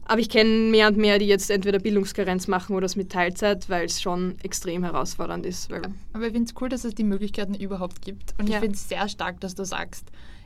Aber 0.06 0.20
ich 0.20 0.30
kenne 0.30 0.70
mehr 0.70 0.88
und 0.88 0.98
mehr, 0.98 1.20
die 1.20 1.28
jetzt 1.28 1.50
entweder 1.50 1.80
Bildungskarenz 1.80 2.48
machen 2.48 2.76
oder 2.76 2.86
es 2.86 2.96
mit 2.96 3.12
Teilzeit, 3.12 3.70
weil 3.70 3.86
es 3.86 4.02
schon 4.02 4.36
extrem 4.44 4.84
herausfordernd 4.84 5.46
ist. 5.46 5.72
Aber 5.72 6.26
ich 6.26 6.34
finde 6.34 6.50
es 6.50 6.62
cool, 6.62 6.70
dass 6.70 6.84
es 6.84 6.94
die 6.94 7.04
Möglichkeiten 7.04 7.54
überhaupt 7.56 8.02
gibt. 8.02 8.34
Und 8.38 8.50
ja. 8.50 8.56
ich 8.56 8.60
finde 8.60 8.76
es 8.76 8.90
sehr 8.90 9.08
stark, 9.08 9.40
dass 9.40 9.56
du 9.56 9.64
sagst, 9.66 10.06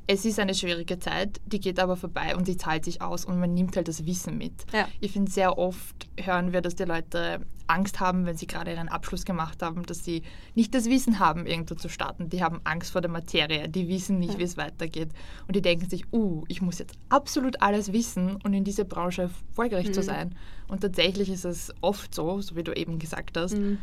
es 0.09 0.23
ist 0.23 0.39
eine 0.39 0.55
schwierige 0.55 0.99
Zeit, 0.99 1.41
die 1.45 1.59
geht 1.59 1.79
aber 1.79 1.97
vorbei 1.97 2.35
und 2.35 2.47
die 2.47 2.55
zahlt 2.55 2.85
sich 2.85 3.01
aus 3.01 3.25
und 3.25 3.39
man 3.39 3.53
nimmt 3.53 3.75
halt 3.75 3.87
das 3.89 4.05
Wissen 4.05 4.37
mit. 4.37 4.53
Ja. 4.73 4.87
Ich 5.01 5.11
finde, 5.11 5.29
sehr 5.29 5.57
oft 5.57 6.07
hören 6.19 6.53
wir, 6.53 6.61
dass 6.61 6.75
die 6.75 6.85
Leute 6.85 7.41
Angst 7.67 7.99
haben, 7.99 8.25
wenn 8.25 8.37
sie 8.37 8.47
gerade 8.47 8.71
ihren 8.71 8.87
Abschluss 8.87 9.25
gemacht 9.25 9.61
haben, 9.61 9.83
dass 9.85 10.05
sie 10.05 10.23
nicht 10.55 10.73
das 10.73 10.85
Wissen 10.85 11.19
haben, 11.19 11.45
irgendwo 11.45 11.75
zu 11.75 11.89
starten. 11.89 12.29
Die 12.29 12.41
haben 12.41 12.61
Angst 12.63 12.91
vor 12.91 13.01
der 13.01 13.11
Materie, 13.11 13.67
die 13.67 13.89
wissen 13.89 14.19
nicht, 14.19 14.33
Ja. 14.35 14.39
wie 14.39 14.43
es 14.43 14.55
weitergeht. 14.55 15.09
Und 15.47 15.57
die 15.57 15.61
denken 15.61 15.89
sich, 15.89 16.05
uh, 16.13 16.45
ich 16.47 16.61
muss 16.61 16.79
jetzt 16.79 16.95
absolut 17.09 17.61
alles 17.61 17.91
wissen 17.91 18.37
und 18.41 18.53
in 18.53 18.63
dieser 18.63 18.85
Branche 18.85 19.23
erfolgreich 19.23 19.91
zu 19.91 19.99
Mhm. 19.99 20.05
sein. 20.05 20.35
Und 20.69 20.79
tatsächlich 20.79 21.29
ist 21.29 21.43
es 21.43 21.73
oft 21.81 22.15
so, 22.15 22.39
so 22.39 22.55
wie 22.55 22.63
du 22.63 22.71
eben 22.73 22.99
gesagt 22.99 23.35
hast, 23.35 23.57
Mhm. 23.57 23.79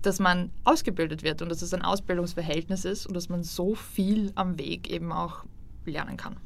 dass 0.00 0.18
man 0.18 0.50
ausgebildet 0.64 1.22
wird 1.22 1.42
und 1.42 1.50
dass 1.50 1.60
es 1.60 1.74
ein 1.74 1.82
Ausbildungsverhältnis 1.82 2.86
ist 2.86 3.06
und 3.06 3.12
dass 3.14 3.28
man 3.28 3.42
so 3.42 3.74
viel 3.74 4.32
am 4.34 4.58
Weg 4.58 4.88
eben 4.88 5.12
auch 5.12 5.44
lernen 5.92 6.16
kann. 6.16 6.36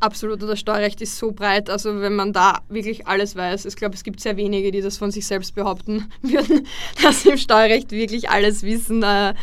Absolut, 0.00 0.42
und 0.42 0.48
das 0.48 0.58
Steuerrecht 0.58 1.00
ist 1.00 1.16
so 1.16 1.32
breit, 1.32 1.70
also 1.70 2.00
wenn 2.00 2.14
man 2.14 2.32
da 2.32 2.60
wirklich 2.68 3.06
alles 3.06 3.36
weiß, 3.36 3.64
ich 3.64 3.76
glaube, 3.76 3.94
es 3.94 4.02
gibt 4.02 4.20
sehr 4.20 4.36
wenige, 4.36 4.70
die 4.70 4.82
das 4.82 4.98
von 4.98 5.10
sich 5.10 5.26
selbst 5.26 5.54
behaupten 5.54 6.10
würden, 6.22 6.66
dass 7.02 7.22
sie 7.22 7.30
im 7.30 7.38
Steuerrecht 7.38 7.90
wirklich 7.92 8.28
alles 8.28 8.64
wissen. 8.64 9.02
Äh, 9.02 9.34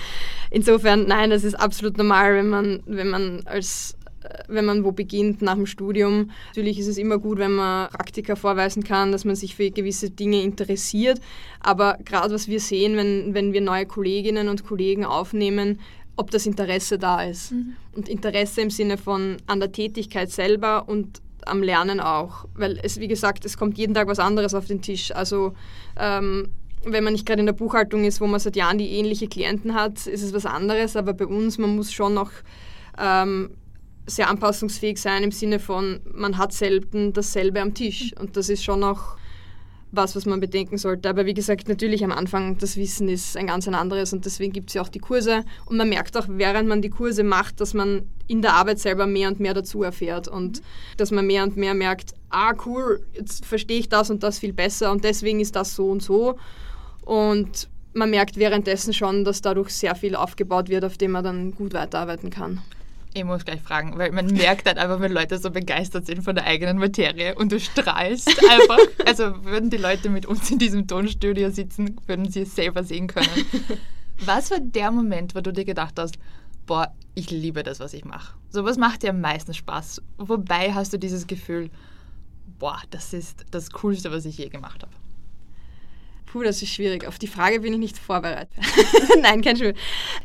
Insofern, 0.53 1.07
nein, 1.07 1.29
das 1.29 1.45
ist 1.45 1.55
absolut 1.55 1.97
normal, 1.97 2.35
wenn 2.35 2.49
man, 2.49 2.83
wenn 2.85 3.09
man 3.09 3.41
als 3.45 3.95
äh, 4.21 4.43
wenn 4.49 4.65
man 4.65 4.83
wo 4.83 4.91
beginnt 4.91 5.41
nach 5.41 5.55
dem 5.55 5.65
Studium. 5.65 6.31
Natürlich 6.47 6.77
ist 6.77 6.87
es 6.87 6.97
immer 6.97 7.17
gut, 7.19 7.37
wenn 7.37 7.53
man 7.53 7.87
Praktika 7.89 8.35
vorweisen 8.35 8.83
kann, 8.83 9.13
dass 9.13 9.23
man 9.23 9.37
sich 9.37 9.55
für 9.55 9.71
gewisse 9.71 10.09
Dinge 10.09 10.41
interessiert. 10.41 11.21
Aber 11.61 11.97
gerade 12.03 12.33
was 12.33 12.49
wir 12.49 12.59
sehen, 12.59 12.97
wenn, 12.97 13.33
wenn 13.33 13.53
wir 13.53 13.61
neue 13.61 13.85
Kolleginnen 13.85 14.49
und 14.49 14.65
Kollegen 14.65 15.05
aufnehmen, 15.05 15.79
ob 16.21 16.29
das 16.29 16.45
Interesse 16.45 16.99
da 16.99 17.23
ist. 17.23 17.51
Und 17.95 18.07
Interesse 18.07 18.61
im 18.61 18.69
Sinne 18.69 18.97
von 18.97 19.37
an 19.47 19.59
der 19.59 19.71
Tätigkeit 19.71 20.31
selber 20.31 20.87
und 20.87 21.19
am 21.45 21.63
Lernen 21.63 21.99
auch. 21.99 22.45
Weil 22.53 22.79
es, 22.83 22.99
wie 22.99 23.07
gesagt, 23.07 23.43
es 23.43 23.57
kommt 23.57 23.77
jeden 23.77 23.95
Tag 23.95 24.07
was 24.07 24.19
anderes 24.19 24.53
auf 24.53 24.65
den 24.65 24.81
Tisch. 24.83 25.11
Also 25.11 25.53
ähm, 25.97 26.49
wenn 26.85 27.03
man 27.03 27.13
nicht 27.13 27.25
gerade 27.25 27.39
in 27.39 27.47
der 27.47 27.53
Buchhaltung 27.53 28.05
ist, 28.05 28.21
wo 28.21 28.27
man 28.27 28.39
seit 28.39 28.55
Jahren 28.55 28.77
die 28.77 28.91
ähnliche 28.91 29.27
Klienten 29.27 29.73
hat, 29.73 30.05
ist 30.05 30.21
es 30.21 30.31
was 30.31 30.45
anderes. 30.45 30.95
Aber 30.95 31.13
bei 31.13 31.25
uns, 31.25 31.57
man 31.57 31.75
muss 31.75 31.91
schon 31.91 32.13
noch 32.13 32.31
ähm, 32.99 33.49
sehr 34.05 34.29
anpassungsfähig 34.29 35.01
sein 35.01 35.23
im 35.23 35.31
Sinne 35.31 35.59
von, 35.59 36.01
man 36.13 36.37
hat 36.37 36.53
selten 36.53 37.13
dasselbe 37.13 37.61
am 37.61 37.73
Tisch. 37.73 38.13
Und 38.19 38.37
das 38.37 38.49
ist 38.49 38.63
schon 38.63 38.83
auch 38.83 39.17
was, 39.91 40.15
was 40.15 40.25
man 40.25 40.39
bedenken 40.39 40.77
sollte. 40.77 41.09
Aber 41.09 41.25
wie 41.25 41.33
gesagt, 41.33 41.67
natürlich 41.67 42.03
am 42.03 42.11
Anfang, 42.11 42.57
das 42.57 42.77
Wissen 42.77 43.09
ist 43.09 43.35
ein 43.35 43.47
ganz 43.47 43.67
ein 43.67 43.75
anderes 43.75 44.13
und 44.13 44.25
deswegen 44.25 44.53
gibt 44.53 44.69
es 44.69 44.75
ja 44.75 44.81
auch 44.81 44.89
die 44.89 44.99
Kurse. 44.99 45.43
Und 45.65 45.77
man 45.77 45.89
merkt 45.89 46.15
auch, 46.17 46.25
während 46.27 46.69
man 46.69 46.81
die 46.81 46.89
Kurse 46.89 47.23
macht, 47.23 47.59
dass 47.59 47.73
man 47.73 48.03
in 48.27 48.41
der 48.41 48.53
Arbeit 48.53 48.79
selber 48.79 49.05
mehr 49.05 49.27
und 49.27 49.39
mehr 49.39 49.53
dazu 49.53 49.83
erfährt 49.83 50.27
und 50.27 50.61
dass 50.97 51.11
man 51.11 51.27
mehr 51.27 51.43
und 51.43 51.57
mehr 51.57 51.73
merkt, 51.73 52.13
ah 52.29 52.53
cool, 52.65 53.01
jetzt 53.13 53.45
verstehe 53.45 53.79
ich 53.79 53.89
das 53.89 54.09
und 54.09 54.23
das 54.23 54.39
viel 54.39 54.53
besser 54.53 54.91
und 54.91 55.03
deswegen 55.03 55.39
ist 55.39 55.55
das 55.55 55.75
so 55.75 55.89
und 55.89 56.01
so. 56.01 56.37
Und 57.03 57.67
man 57.93 58.09
merkt 58.09 58.37
währenddessen 58.37 58.93
schon, 58.93 59.25
dass 59.25 59.41
dadurch 59.41 59.69
sehr 59.69 59.95
viel 59.95 60.15
aufgebaut 60.15 60.69
wird, 60.69 60.85
auf 60.85 60.97
dem 60.97 61.11
man 61.11 61.23
dann 61.23 61.51
gut 61.53 61.73
weiterarbeiten 61.73 62.29
kann. 62.29 62.61
Ich 63.13 63.25
muss 63.25 63.43
gleich 63.43 63.61
fragen, 63.61 63.97
weil 63.97 64.11
man 64.11 64.27
merkt 64.27 64.67
halt 64.67 64.77
einfach, 64.77 65.01
wenn 65.01 65.11
Leute 65.11 65.37
so 65.37 65.51
begeistert 65.51 66.05
sind 66.05 66.23
von 66.23 66.33
der 66.33 66.45
eigenen 66.45 66.77
Materie 66.77 67.35
und 67.35 67.51
du 67.51 67.59
strahlst 67.59 68.29
einfach. 68.49 68.79
Also 69.05 69.43
würden 69.43 69.69
die 69.69 69.77
Leute 69.77 70.09
mit 70.09 70.25
uns 70.25 70.49
in 70.49 70.59
diesem 70.59 70.87
Tonstudio 70.87 71.49
sitzen, 71.49 71.99
würden 72.07 72.31
sie 72.31 72.41
es 72.41 72.55
selber 72.55 72.83
sehen 72.83 73.07
können. 73.07 73.27
Was 74.19 74.49
war 74.51 74.59
der 74.59 74.91
Moment, 74.91 75.35
wo 75.35 75.41
du 75.41 75.51
dir 75.51 75.65
gedacht 75.65 75.95
hast, 75.97 76.17
boah, 76.65 76.93
ich 77.15 77.31
liebe 77.31 77.63
das, 77.63 77.81
was 77.81 77.93
ich 77.93 78.05
mache? 78.05 78.35
So 78.49 78.63
was 78.63 78.77
macht 78.77 79.03
dir 79.03 79.09
am 79.09 79.19
meisten 79.19 79.53
Spaß? 79.53 80.01
Wobei 80.17 80.73
hast 80.73 80.93
du 80.93 80.97
dieses 80.97 81.27
Gefühl, 81.27 81.69
boah, 82.59 82.79
das 82.91 83.11
ist 83.11 83.45
das 83.51 83.71
Coolste, 83.71 84.11
was 84.11 84.25
ich 84.25 84.37
je 84.37 84.47
gemacht 84.47 84.83
habe? 84.83 84.93
Puh, 86.31 86.43
das 86.43 86.61
ist 86.61 86.73
schwierig. 86.73 87.05
Auf 87.05 87.19
die 87.19 87.27
Frage 87.27 87.59
bin 87.59 87.73
ich 87.73 87.79
nicht 87.79 87.97
vorbereitet. 87.97 88.53
Nein, 89.21 89.41
kein 89.41 89.57
Schwur. 89.57 89.73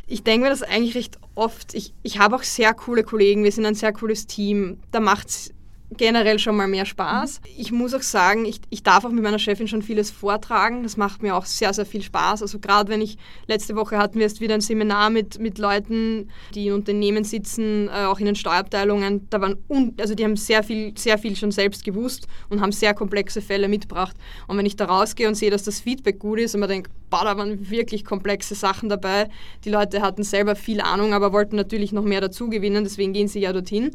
Ich 0.06 0.22
denke 0.22 0.44
mir 0.44 0.50
das 0.50 0.62
eigentlich 0.62 0.94
recht 0.94 1.18
oft. 1.34 1.74
Ich, 1.74 1.94
ich 2.04 2.20
habe 2.20 2.36
auch 2.36 2.44
sehr 2.44 2.74
coole 2.74 3.02
Kollegen, 3.02 3.42
wir 3.42 3.50
sind 3.50 3.66
ein 3.66 3.74
sehr 3.74 3.92
cooles 3.92 4.28
Team. 4.28 4.78
Da 4.92 5.00
macht 5.00 5.28
es 5.28 5.50
generell 5.90 6.38
schon 6.38 6.56
mal 6.56 6.66
mehr 6.66 6.84
Spaß. 6.84 7.40
Ich 7.56 7.70
muss 7.70 7.94
auch 7.94 8.02
sagen, 8.02 8.44
ich, 8.44 8.60
ich 8.70 8.82
darf 8.82 9.04
auch 9.04 9.10
mit 9.10 9.22
meiner 9.22 9.38
Chefin 9.38 9.68
schon 9.68 9.82
vieles 9.82 10.10
vortragen. 10.10 10.82
Das 10.82 10.96
macht 10.96 11.22
mir 11.22 11.36
auch 11.36 11.44
sehr, 11.44 11.72
sehr 11.72 11.86
viel 11.86 12.02
Spaß. 12.02 12.42
Also 12.42 12.58
gerade 12.58 12.90
wenn 12.90 13.00
ich, 13.00 13.18
letzte 13.46 13.76
Woche 13.76 13.98
hatten 13.98 14.16
wir 14.16 14.22
erst 14.22 14.40
wieder 14.40 14.54
ein 14.54 14.60
Seminar 14.60 15.10
mit, 15.10 15.38
mit 15.38 15.58
Leuten, 15.58 16.30
die 16.54 16.68
in 16.68 16.74
Unternehmen 16.74 17.24
sitzen, 17.24 17.88
äh, 17.88 18.06
auch 18.06 18.18
in 18.18 18.26
den 18.26 18.34
Steuerabteilungen. 18.34 19.28
Da 19.30 19.40
waren 19.40 19.56
un, 19.68 19.94
also 20.00 20.14
die 20.14 20.24
haben 20.24 20.36
sehr 20.36 20.62
viel, 20.62 20.96
sehr 20.98 21.18
viel 21.18 21.36
schon 21.36 21.52
selbst 21.52 21.84
gewusst 21.84 22.26
und 22.48 22.60
haben 22.60 22.72
sehr 22.72 22.94
komplexe 22.94 23.40
Fälle 23.40 23.68
mitgebracht. 23.68 24.16
Und 24.48 24.58
wenn 24.58 24.66
ich 24.66 24.76
da 24.76 24.86
rausgehe 24.86 25.28
und 25.28 25.36
sehe, 25.36 25.50
dass 25.50 25.62
das 25.62 25.80
Feedback 25.80 26.18
gut 26.18 26.40
ist 26.40 26.54
und 26.54 26.60
man 26.60 26.68
denkt, 26.68 26.90
boah, 27.10 27.24
da 27.24 27.36
waren 27.36 27.70
wirklich 27.70 28.04
komplexe 28.04 28.54
Sachen 28.54 28.88
dabei. 28.88 29.28
Die 29.64 29.70
Leute 29.70 30.02
hatten 30.02 30.24
selber 30.24 30.56
viel 30.56 30.80
Ahnung, 30.80 31.14
aber 31.14 31.32
wollten 31.32 31.56
natürlich 31.56 31.92
noch 31.92 32.04
mehr 32.04 32.20
dazu 32.20 32.50
gewinnen, 32.50 32.84
deswegen 32.84 33.12
gehen 33.12 33.28
sie 33.28 33.40
ja 33.40 33.52
dorthin. 33.52 33.92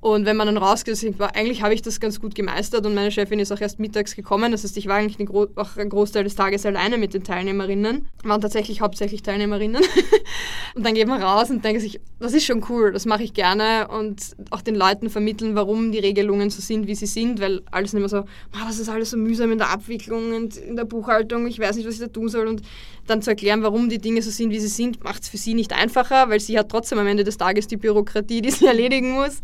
Und 0.00 0.26
wenn 0.26 0.36
man 0.36 0.46
dann 0.46 0.56
rausgeht, 0.56 1.18
man, 1.18 1.30
eigentlich 1.30 1.62
habe 1.62 1.74
ich 1.74 1.82
das 1.82 2.00
ganz 2.00 2.20
gut 2.20 2.34
gemeistert 2.34 2.86
und 2.86 2.94
meine 2.94 3.10
Chefin 3.10 3.38
ist 3.40 3.52
auch 3.52 3.60
erst 3.60 3.78
mittags 3.78 4.14
gekommen. 4.14 4.52
Das 4.52 4.64
heißt, 4.64 4.76
ich 4.76 4.86
war 4.86 4.96
eigentlich 4.96 5.16
den 5.16 5.28
auch 5.28 5.76
einen 5.76 5.90
Großteil 5.90 6.24
des 6.24 6.34
Tages 6.34 6.64
alleine 6.66 6.98
mit 6.98 7.14
den 7.14 7.24
Teilnehmerinnen. 7.24 8.08
Waren 8.24 8.40
tatsächlich 8.40 8.80
hauptsächlich 8.80 9.22
Teilnehmerinnen. 9.22 9.82
und 10.74 10.86
dann 10.86 10.94
geht 10.94 11.08
man 11.08 11.22
raus 11.22 11.50
und 11.50 11.64
denkt 11.64 11.82
sich, 11.82 12.00
das 12.20 12.32
ist 12.32 12.44
schon 12.44 12.64
cool, 12.68 12.92
das 12.92 13.06
mache 13.06 13.22
ich 13.22 13.32
gerne 13.32 13.88
und 13.88 14.36
auch 14.50 14.60
den 14.60 14.74
Leuten 14.74 15.10
vermitteln, 15.10 15.54
warum 15.54 15.92
die 15.92 15.98
Regelungen 15.98 16.50
so 16.50 16.60
sind, 16.60 16.86
wie 16.86 16.94
sie 16.94 17.06
sind, 17.06 17.40
weil 17.40 17.62
alles 17.70 17.92
nicht 17.92 18.00
mehr 18.00 18.08
so, 18.08 18.18
"Ah, 18.52 18.66
das 18.66 18.78
ist 18.78 18.88
alles 18.88 19.10
so 19.10 19.16
mühsam 19.16 19.52
in 19.52 19.58
der 19.58 19.70
Abwicklung 19.70 20.34
und 20.34 20.56
in 20.56 20.76
der 20.76 20.84
Buchhaltung, 20.84 21.46
ich 21.46 21.58
weiß 21.58 21.76
nicht, 21.76 21.86
was 21.86 21.94
ich 21.94 22.00
da 22.00 22.08
tun 22.08 22.28
soll 22.28 22.46
und 22.48 22.62
dann 23.06 23.22
zu 23.22 23.30
erklären, 23.30 23.62
warum 23.62 23.88
die 23.88 23.98
Dinge 23.98 24.22
so 24.22 24.30
sind, 24.30 24.50
wie 24.50 24.60
sie 24.60 24.68
sind, 24.68 25.02
macht 25.02 25.22
es 25.22 25.28
für 25.28 25.36
sie 25.36 25.54
nicht 25.54 25.72
einfacher, 25.72 26.28
weil 26.28 26.40
sie 26.40 26.58
hat 26.58 26.68
trotzdem 26.68 26.98
am 26.98 27.06
Ende 27.06 27.24
des 27.24 27.38
Tages 27.38 27.66
die 27.66 27.76
Bürokratie, 27.76 28.42
die 28.42 28.50
sie 28.50 28.66
erledigen 28.66 29.12
muss. 29.12 29.40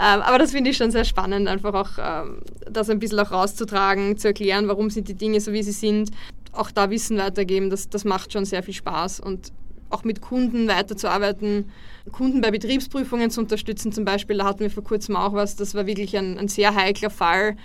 Ähm, 0.00 0.20
aber 0.22 0.38
das 0.38 0.52
finde 0.52 0.70
ich 0.70 0.76
schon 0.76 0.90
sehr 0.90 1.04
spannend, 1.04 1.48
einfach 1.48 1.74
auch 1.74 1.90
ähm, 1.98 2.38
das 2.70 2.90
ein 2.90 2.98
bisschen 2.98 3.20
auch 3.20 3.30
rauszutragen, 3.30 4.16
zu 4.16 4.28
erklären, 4.28 4.68
warum 4.68 4.90
sind 4.90 5.08
die 5.08 5.14
Dinge 5.14 5.40
so, 5.40 5.52
wie 5.52 5.62
sie 5.62 5.72
sind. 5.72 6.10
Auch 6.52 6.70
da 6.70 6.90
Wissen 6.90 7.18
weitergeben, 7.18 7.70
das, 7.70 7.88
das 7.88 8.04
macht 8.04 8.32
schon 8.32 8.44
sehr 8.44 8.62
viel 8.62 8.74
Spaß. 8.74 9.20
Und 9.20 9.52
auch 9.90 10.04
mit 10.04 10.20
Kunden 10.20 10.66
weiterzuarbeiten, 10.66 11.70
Kunden 12.10 12.40
bei 12.40 12.50
Betriebsprüfungen 12.50 13.30
zu 13.30 13.40
unterstützen 13.40 13.92
zum 13.92 14.04
Beispiel, 14.04 14.38
da 14.38 14.44
hatten 14.44 14.60
wir 14.60 14.70
vor 14.70 14.84
kurzem 14.84 15.16
auch 15.16 15.32
was, 15.32 15.56
das 15.56 15.74
war 15.74 15.86
wirklich 15.86 16.16
ein, 16.16 16.38
ein 16.38 16.48
sehr 16.48 16.74
heikler 16.74 17.10
Fall. 17.10 17.56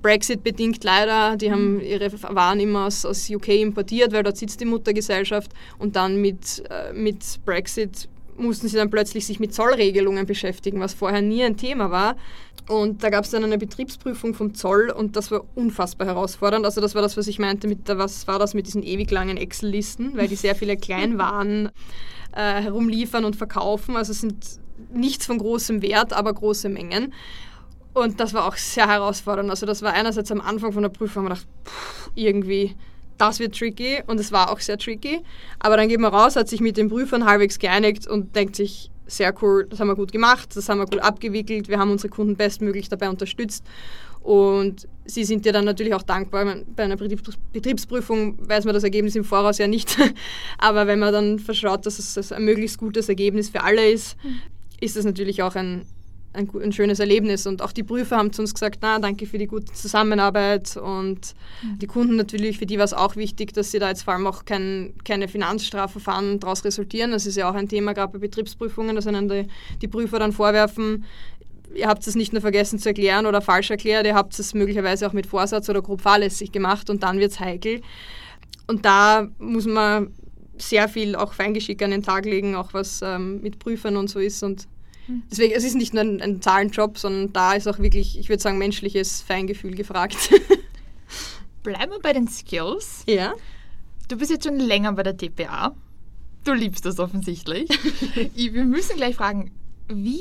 Brexit 0.00 0.44
bedingt 0.44 0.84
leider, 0.84 1.36
die 1.36 1.50
haben 1.50 1.80
ihre 1.80 2.10
Waren 2.22 2.60
immer 2.60 2.86
aus, 2.86 3.04
aus 3.04 3.28
UK 3.28 3.48
importiert, 3.48 4.12
weil 4.12 4.22
dort 4.22 4.36
sitzt 4.36 4.60
die 4.60 4.64
Muttergesellschaft 4.64 5.50
und 5.78 5.96
dann 5.96 6.20
mit, 6.20 6.62
äh, 6.70 6.92
mit 6.92 7.40
Brexit 7.44 8.08
mussten 8.36 8.68
sie 8.68 8.76
dann 8.76 8.90
plötzlich 8.90 9.26
sich 9.26 9.40
mit 9.40 9.54
Zollregelungen 9.54 10.26
beschäftigen, 10.26 10.80
was 10.80 10.94
vorher 10.94 11.22
nie 11.22 11.42
ein 11.42 11.56
Thema 11.56 11.90
war. 11.90 12.16
Und 12.68 13.02
da 13.02 13.10
gab 13.10 13.24
es 13.24 13.30
dann 13.30 13.44
eine 13.44 13.58
Betriebsprüfung 13.58 14.34
vom 14.34 14.54
Zoll 14.54 14.90
und 14.90 15.16
das 15.16 15.30
war 15.30 15.44
unfassbar 15.54 16.06
herausfordernd. 16.06 16.64
Also 16.64 16.80
das 16.80 16.94
war 16.94 17.02
das, 17.02 17.16
was 17.16 17.26
ich 17.26 17.38
meinte 17.38 17.66
mit 17.66 17.88
der, 17.88 17.98
was 17.98 18.26
war 18.28 18.38
das 18.38 18.54
mit 18.54 18.66
diesen 18.66 18.82
ewig 18.82 19.10
langen 19.10 19.36
Excel-Listen, 19.36 20.16
weil 20.16 20.28
die 20.28 20.36
sehr 20.36 20.54
viele 20.54 20.76
Kleinwaren 20.76 21.70
äh, 22.32 22.62
herumliefern 22.62 23.24
und 23.24 23.36
verkaufen. 23.36 23.96
Also 23.96 24.12
es 24.12 24.20
sind 24.20 24.60
nichts 24.92 25.26
von 25.26 25.38
großem 25.38 25.82
Wert, 25.82 26.12
aber 26.12 26.32
große 26.32 26.68
Mengen. 26.68 27.12
Und 27.94 28.20
das 28.20 28.32
war 28.32 28.46
auch 28.46 28.56
sehr 28.56 28.88
herausfordernd. 28.88 29.50
Also 29.50 29.66
das 29.66 29.82
war 29.82 29.92
einerseits 29.92 30.30
am 30.32 30.40
Anfang 30.40 30.72
von 30.72 30.82
der 30.82 30.88
Prüfung, 30.88 31.24
haben 31.24 31.30
wir 31.30 31.34
gedacht, 31.34 31.48
pff, 31.66 32.10
irgendwie, 32.14 32.74
das 33.18 33.38
wird 33.38 33.56
tricky 33.56 34.02
und 34.06 34.18
es 34.20 34.32
war 34.32 34.50
auch 34.50 34.60
sehr 34.60 34.78
tricky. 34.78 35.22
Aber 35.58 35.76
dann 35.76 35.88
geht 35.88 36.00
man 36.00 36.12
raus, 36.12 36.36
hat 36.36 36.48
sich 36.48 36.60
mit 36.60 36.76
den 36.76 36.88
Prüfern 36.88 37.24
halbwegs 37.24 37.58
geeinigt 37.58 38.06
und 38.06 38.34
denkt 38.34 38.56
sich, 38.56 38.90
sehr 39.06 39.34
cool, 39.42 39.66
das 39.68 39.80
haben 39.80 39.88
wir 39.88 39.96
gut 39.96 40.12
gemacht, 40.12 40.56
das 40.56 40.68
haben 40.68 40.78
wir 40.78 40.86
gut 40.86 41.00
abgewickelt, 41.00 41.68
wir 41.68 41.78
haben 41.78 41.90
unsere 41.90 42.08
Kunden 42.08 42.36
bestmöglich 42.36 42.88
dabei 42.88 43.10
unterstützt. 43.10 43.64
Und 44.22 44.86
sie 45.04 45.24
sind 45.24 45.44
dir 45.44 45.52
dann 45.52 45.64
natürlich 45.64 45.94
auch 45.94 46.02
dankbar. 46.02 46.56
Bei 46.76 46.84
einer 46.84 46.96
Betriebsprüfung 46.96 48.38
weiß 48.48 48.64
man 48.64 48.74
das 48.74 48.84
Ergebnis 48.84 49.16
im 49.16 49.24
Voraus 49.24 49.58
ja 49.58 49.66
nicht. 49.66 49.98
Aber 50.58 50.86
wenn 50.86 51.00
man 51.00 51.12
dann 51.12 51.38
verschaut, 51.40 51.86
dass 51.86 51.98
es 51.98 52.32
ein 52.32 52.44
möglichst 52.44 52.78
gutes 52.78 53.08
Ergebnis 53.08 53.50
für 53.50 53.64
alle 53.64 53.90
ist, 53.90 54.16
ist 54.80 54.96
das 54.96 55.04
natürlich 55.04 55.42
auch 55.42 55.56
ein, 55.56 55.82
ein, 56.32 56.48
ein, 56.62 56.72
schönes 56.72 57.00
Erlebnis. 57.00 57.46
Und 57.46 57.62
auch 57.62 57.72
die 57.72 57.82
Prüfer 57.82 58.16
haben 58.16 58.32
zu 58.32 58.42
uns 58.42 58.54
gesagt, 58.54 58.78
na, 58.82 58.98
danke 58.98 59.26
für 59.26 59.38
die 59.38 59.46
gute 59.46 59.72
Zusammenarbeit. 59.72 60.76
Und 60.76 61.34
mhm. 61.62 61.78
die 61.78 61.86
Kunden 61.86 62.16
natürlich, 62.16 62.58
für 62.58 62.66
die 62.66 62.78
war 62.78 62.84
es 62.84 62.94
auch 62.94 63.16
wichtig, 63.16 63.52
dass 63.52 63.70
sie 63.70 63.78
da 63.78 63.88
jetzt 63.88 64.02
vor 64.02 64.14
allem 64.14 64.26
auch 64.26 64.44
kein, 64.44 64.94
keine 65.04 65.28
Finanzstrafverfahren 65.28 66.40
daraus 66.40 66.64
resultieren. 66.64 67.10
Das 67.10 67.26
ist 67.26 67.36
ja 67.36 67.50
auch 67.50 67.54
ein 67.54 67.68
Thema, 67.68 67.92
gerade 67.92 68.12
bei 68.12 68.18
Betriebsprüfungen, 68.18 68.96
dass 68.96 69.06
einen 69.06 69.28
die, 69.28 69.46
die 69.80 69.88
Prüfer 69.88 70.18
dann 70.18 70.32
vorwerfen, 70.32 71.04
ihr 71.74 71.88
habt 71.88 72.06
es 72.06 72.14
nicht 72.14 72.32
nur 72.32 72.42
vergessen 72.42 72.78
zu 72.78 72.90
erklären 72.90 73.26
oder 73.26 73.40
falsch 73.40 73.70
erklärt, 73.70 74.06
ihr 74.06 74.14
habt 74.14 74.38
es 74.38 74.54
möglicherweise 74.54 75.06
auch 75.06 75.12
mit 75.12 75.26
Vorsatz 75.26 75.68
oder 75.68 75.82
grob 75.82 76.00
fahrlässig 76.00 76.52
gemacht 76.52 76.90
und 76.90 77.02
dann 77.02 77.18
wird 77.18 77.32
es 77.32 77.40
heikel. 77.40 77.80
Und 78.66 78.84
da 78.84 79.28
muss 79.38 79.66
man 79.66 80.12
sehr 80.58 80.88
viel 80.88 81.16
auch 81.16 81.32
Feingeschick 81.32 81.82
an 81.82 81.90
den 81.90 82.02
Tag 82.02 82.24
legen, 82.24 82.54
auch 82.54 82.72
was 82.74 83.00
ähm, 83.02 83.40
mit 83.40 83.58
Prüfern 83.58 83.96
und 83.96 84.08
so 84.08 84.18
ist. 84.18 84.42
Und 84.42 84.68
Deswegen, 85.30 85.52
es 85.54 85.64
ist 85.64 85.74
nicht 85.74 85.92
nur 85.94 86.02
ein, 86.02 86.20
ein 86.22 86.40
Zahlenjob, 86.42 86.96
sondern 86.98 87.32
da 87.32 87.52
ist 87.54 87.66
auch 87.68 87.78
wirklich, 87.78 88.18
ich 88.18 88.28
würde 88.28 88.42
sagen, 88.42 88.58
menschliches 88.58 89.20
Feingefühl 89.20 89.74
gefragt. 89.74 90.16
Bleiben 91.62 91.92
wir 91.92 92.00
bei 92.00 92.12
den 92.12 92.28
Skills. 92.28 93.04
ja. 93.06 93.32
Du 94.08 94.18
bist 94.18 94.30
jetzt 94.30 94.44
schon 94.44 94.58
länger 94.58 94.92
bei 94.92 95.04
der 95.04 95.16
TPA. 95.16 95.74
Du 96.44 96.52
liebst 96.52 96.84
das 96.84 96.98
offensichtlich. 96.98 97.68
Ich- 98.34 98.52
Wir 98.52 98.64
müssen 98.64 98.96
gleich 98.96 99.14
fragen, 99.16 99.52
wie 99.88 100.20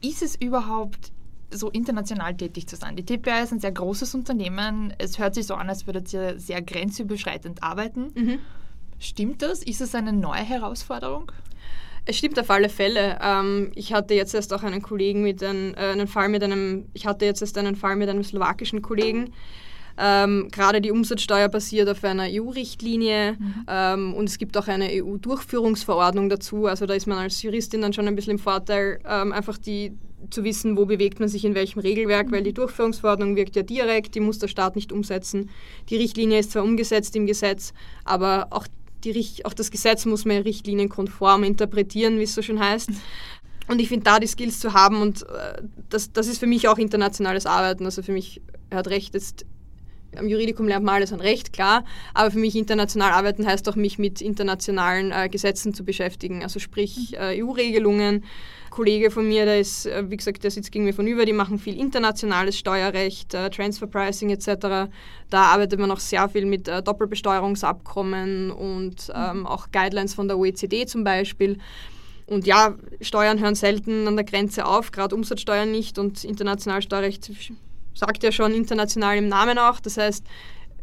ist 0.00 0.22
es 0.22 0.36
überhaupt, 0.36 1.12
so 1.50 1.68
international 1.70 2.34
tätig 2.36 2.68
zu 2.68 2.76
sein? 2.76 2.94
Die 2.96 3.04
TPA 3.04 3.40
ist 3.40 3.52
ein 3.52 3.60
sehr 3.60 3.72
großes 3.72 4.14
Unternehmen. 4.14 4.94
Es 4.98 5.18
hört 5.18 5.34
sich 5.34 5.46
so 5.46 5.54
an, 5.54 5.68
als 5.68 5.86
würdet 5.86 6.12
ihr 6.14 6.38
sehr 6.38 6.62
grenzüberschreitend 6.62 7.62
arbeiten. 7.62 8.12
Mhm. 8.14 8.38
Stimmt 8.98 9.42
das? 9.42 9.62
Ist 9.62 9.80
es 9.80 9.94
eine 9.94 10.12
neue 10.12 10.42
Herausforderung? 10.44 11.30
Es 12.08 12.16
stimmt 12.16 12.40
auf 12.40 12.48
alle 12.48 12.70
Fälle. 12.70 13.18
Ähm, 13.22 13.70
ich 13.74 13.92
hatte 13.92 14.14
jetzt 14.14 14.34
erst 14.34 14.54
auch 14.54 14.62
einen 14.62 14.80
Kollegen 14.80 15.22
mit 15.22 15.42
einem, 15.42 15.74
äh, 15.74 15.92
einen 15.92 16.06
Fall 16.06 16.30
mit 16.30 16.42
einem, 16.42 16.86
ich 16.94 17.06
hatte 17.06 17.26
jetzt 17.26 17.42
erst 17.42 17.58
einen 17.58 17.76
Fall 17.76 17.96
mit 17.96 18.08
einem 18.08 18.24
slowakischen 18.24 18.80
Kollegen. 18.80 19.34
Ähm, 19.98 20.48
gerade 20.50 20.80
die 20.80 20.90
Umsatzsteuer 20.90 21.48
basiert 21.48 21.86
auf 21.86 22.02
einer 22.04 22.24
EU-Richtlinie 22.26 23.36
ähm, 23.68 24.14
und 24.14 24.26
es 24.26 24.38
gibt 24.38 24.56
auch 24.56 24.68
eine 24.68 24.88
EU-Durchführungsverordnung 24.90 26.30
dazu. 26.30 26.64
Also 26.64 26.86
da 26.86 26.94
ist 26.94 27.06
man 27.06 27.18
als 27.18 27.42
Juristin 27.42 27.82
dann 27.82 27.92
schon 27.92 28.08
ein 28.08 28.14
bisschen 28.14 28.32
im 28.32 28.38
Vorteil, 28.38 29.00
ähm, 29.06 29.32
einfach 29.32 29.58
die 29.58 29.92
zu 30.30 30.44
wissen, 30.44 30.76
wo 30.76 30.86
bewegt 30.86 31.20
man 31.20 31.28
sich 31.28 31.44
in 31.44 31.54
welchem 31.54 31.80
Regelwerk, 31.80 32.32
weil 32.32 32.42
die 32.42 32.54
Durchführungsverordnung 32.54 33.36
wirkt 33.36 33.54
ja 33.54 33.62
direkt, 33.62 34.14
die 34.14 34.20
muss 34.20 34.38
der 34.38 34.48
Staat 34.48 34.76
nicht 34.76 34.92
umsetzen. 34.92 35.50
Die 35.90 35.96
Richtlinie 35.96 36.38
ist 36.38 36.52
zwar 36.52 36.64
umgesetzt 36.64 37.14
im 37.16 37.26
Gesetz, 37.26 37.72
aber 38.04 38.46
auch, 38.50 38.66
die, 39.04 39.44
auch 39.44 39.54
das 39.54 39.70
Gesetz 39.70 40.04
muss 40.06 40.24
man 40.24 40.38
richtlinienkonform 40.38 41.44
interpretieren, 41.44 42.18
wie 42.18 42.24
es 42.24 42.34
so 42.34 42.42
schön 42.42 42.60
heißt. 42.60 42.90
Und 43.68 43.80
ich 43.80 43.88
finde, 43.88 44.04
da 44.04 44.18
die 44.18 44.26
Skills 44.26 44.60
zu 44.60 44.72
haben 44.72 45.02
und 45.02 45.22
äh, 45.22 45.62
das, 45.90 46.12
das 46.12 46.26
ist 46.26 46.38
für 46.38 46.46
mich 46.46 46.68
auch 46.68 46.78
internationales 46.78 47.46
Arbeiten. 47.46 47.84
Also 47.84 48.02
für 48.02 48.12
mich, 48.12 48.40
hat 48.72 48.88
recht, 48.88 49.14
jetzt 49.14 49.44
am 50.16 50.26
Juridikum 50.26 50.66
lernt 50.66 50.84
man 50.84 50.96
alles 50.96 51.12
an 51.12 51.20
Recht, 51.20 51.52
klar, 51.52 51.84
aber 52.14 52.30
für 52.30 52.38
mich 52.38 52.56
international 52.56 53.12
arbeiten 53.12 53.46
heißt 53.46 53.68
auch, 53.68 53.76
mich 53.76 53.98
mit 53.98 54.22
internationalen 54.22 55.12
äh, 55.12 55.28
Gesetzen 55.28 55.74
zu 55.74 55.84
beschäftigen, 55.84 56.42
also 56.42 56.58
sprich 56.58 57.14
äh, 57.18 57.42
EU-Regelungen. 57.42 58.24
Kollege 58.70 59.10
von 59.10 59.26
mir, 59.26 59.44
der 59.44 59.60
ist, 59.60 59.86
äh, 59.86 60.04
wie 60.08 60.16
gesagt, 60.16 60.44
der 60.44 60.50
sitzt 60.50 60.72
gegen 60.72 60.84
mir 60.84 60.94
von 60.94 61.06
über, 61.06 61.24
die 61.24 61.32
machen 61.32 61.58
viel 61.58 61.78
internationales 61.78 62.58
Steuerrecht, 62.58 63.34
äh, 63.34 63.50
Transfer 63.50 63.86
Pricing 63.86 64.30
etc. 64.30 64.90
Da 65.30 65.42
arbeitet 65.42 65.78
man 65.78 65.90
auch 65.90 66.00
sehr 66.00 66.28
viel 66.28 66.46
mit 66.46 66.68
äh, 66.68 66.82
Doppelbesteuerungsabkommen 66.82 68.50
und 68.50 69.12
ähm, 69.14 69.46
auch 69.46 69.70
Guidelines 69.72 70.14
von 70.14 70.28
der 70.28 70.38
OECD 70.38 70.86
zum 70.86 71.04
Beispiel. 71.04 71.58
Und 72.26 72.46
ja, 72.46 72.74
Steuern 73.00 73.40
hören 73.40 73.54
selten 73.54 74.06
an 74.06 74.16
der 74.16 74.24
Grenze 74.24 74.66
auf, 74.66 74.90
gerade 74.92 75.14
Umsatzsteuern 75.14 75.70
nicht 75.70 75.98
und 75.98 76.24
international 76.24 76.82
Steuerrecht 76.82 77.30
sagt 77.94 78.22
ja 78.22 78.30
schon 78.30 78.52
international 78.52 79.16
im 79.16 79.28
Namen 79.28 79.58
auch. 79.58 79.80
Das 79.80 79.96
heißt, 79.96 80.24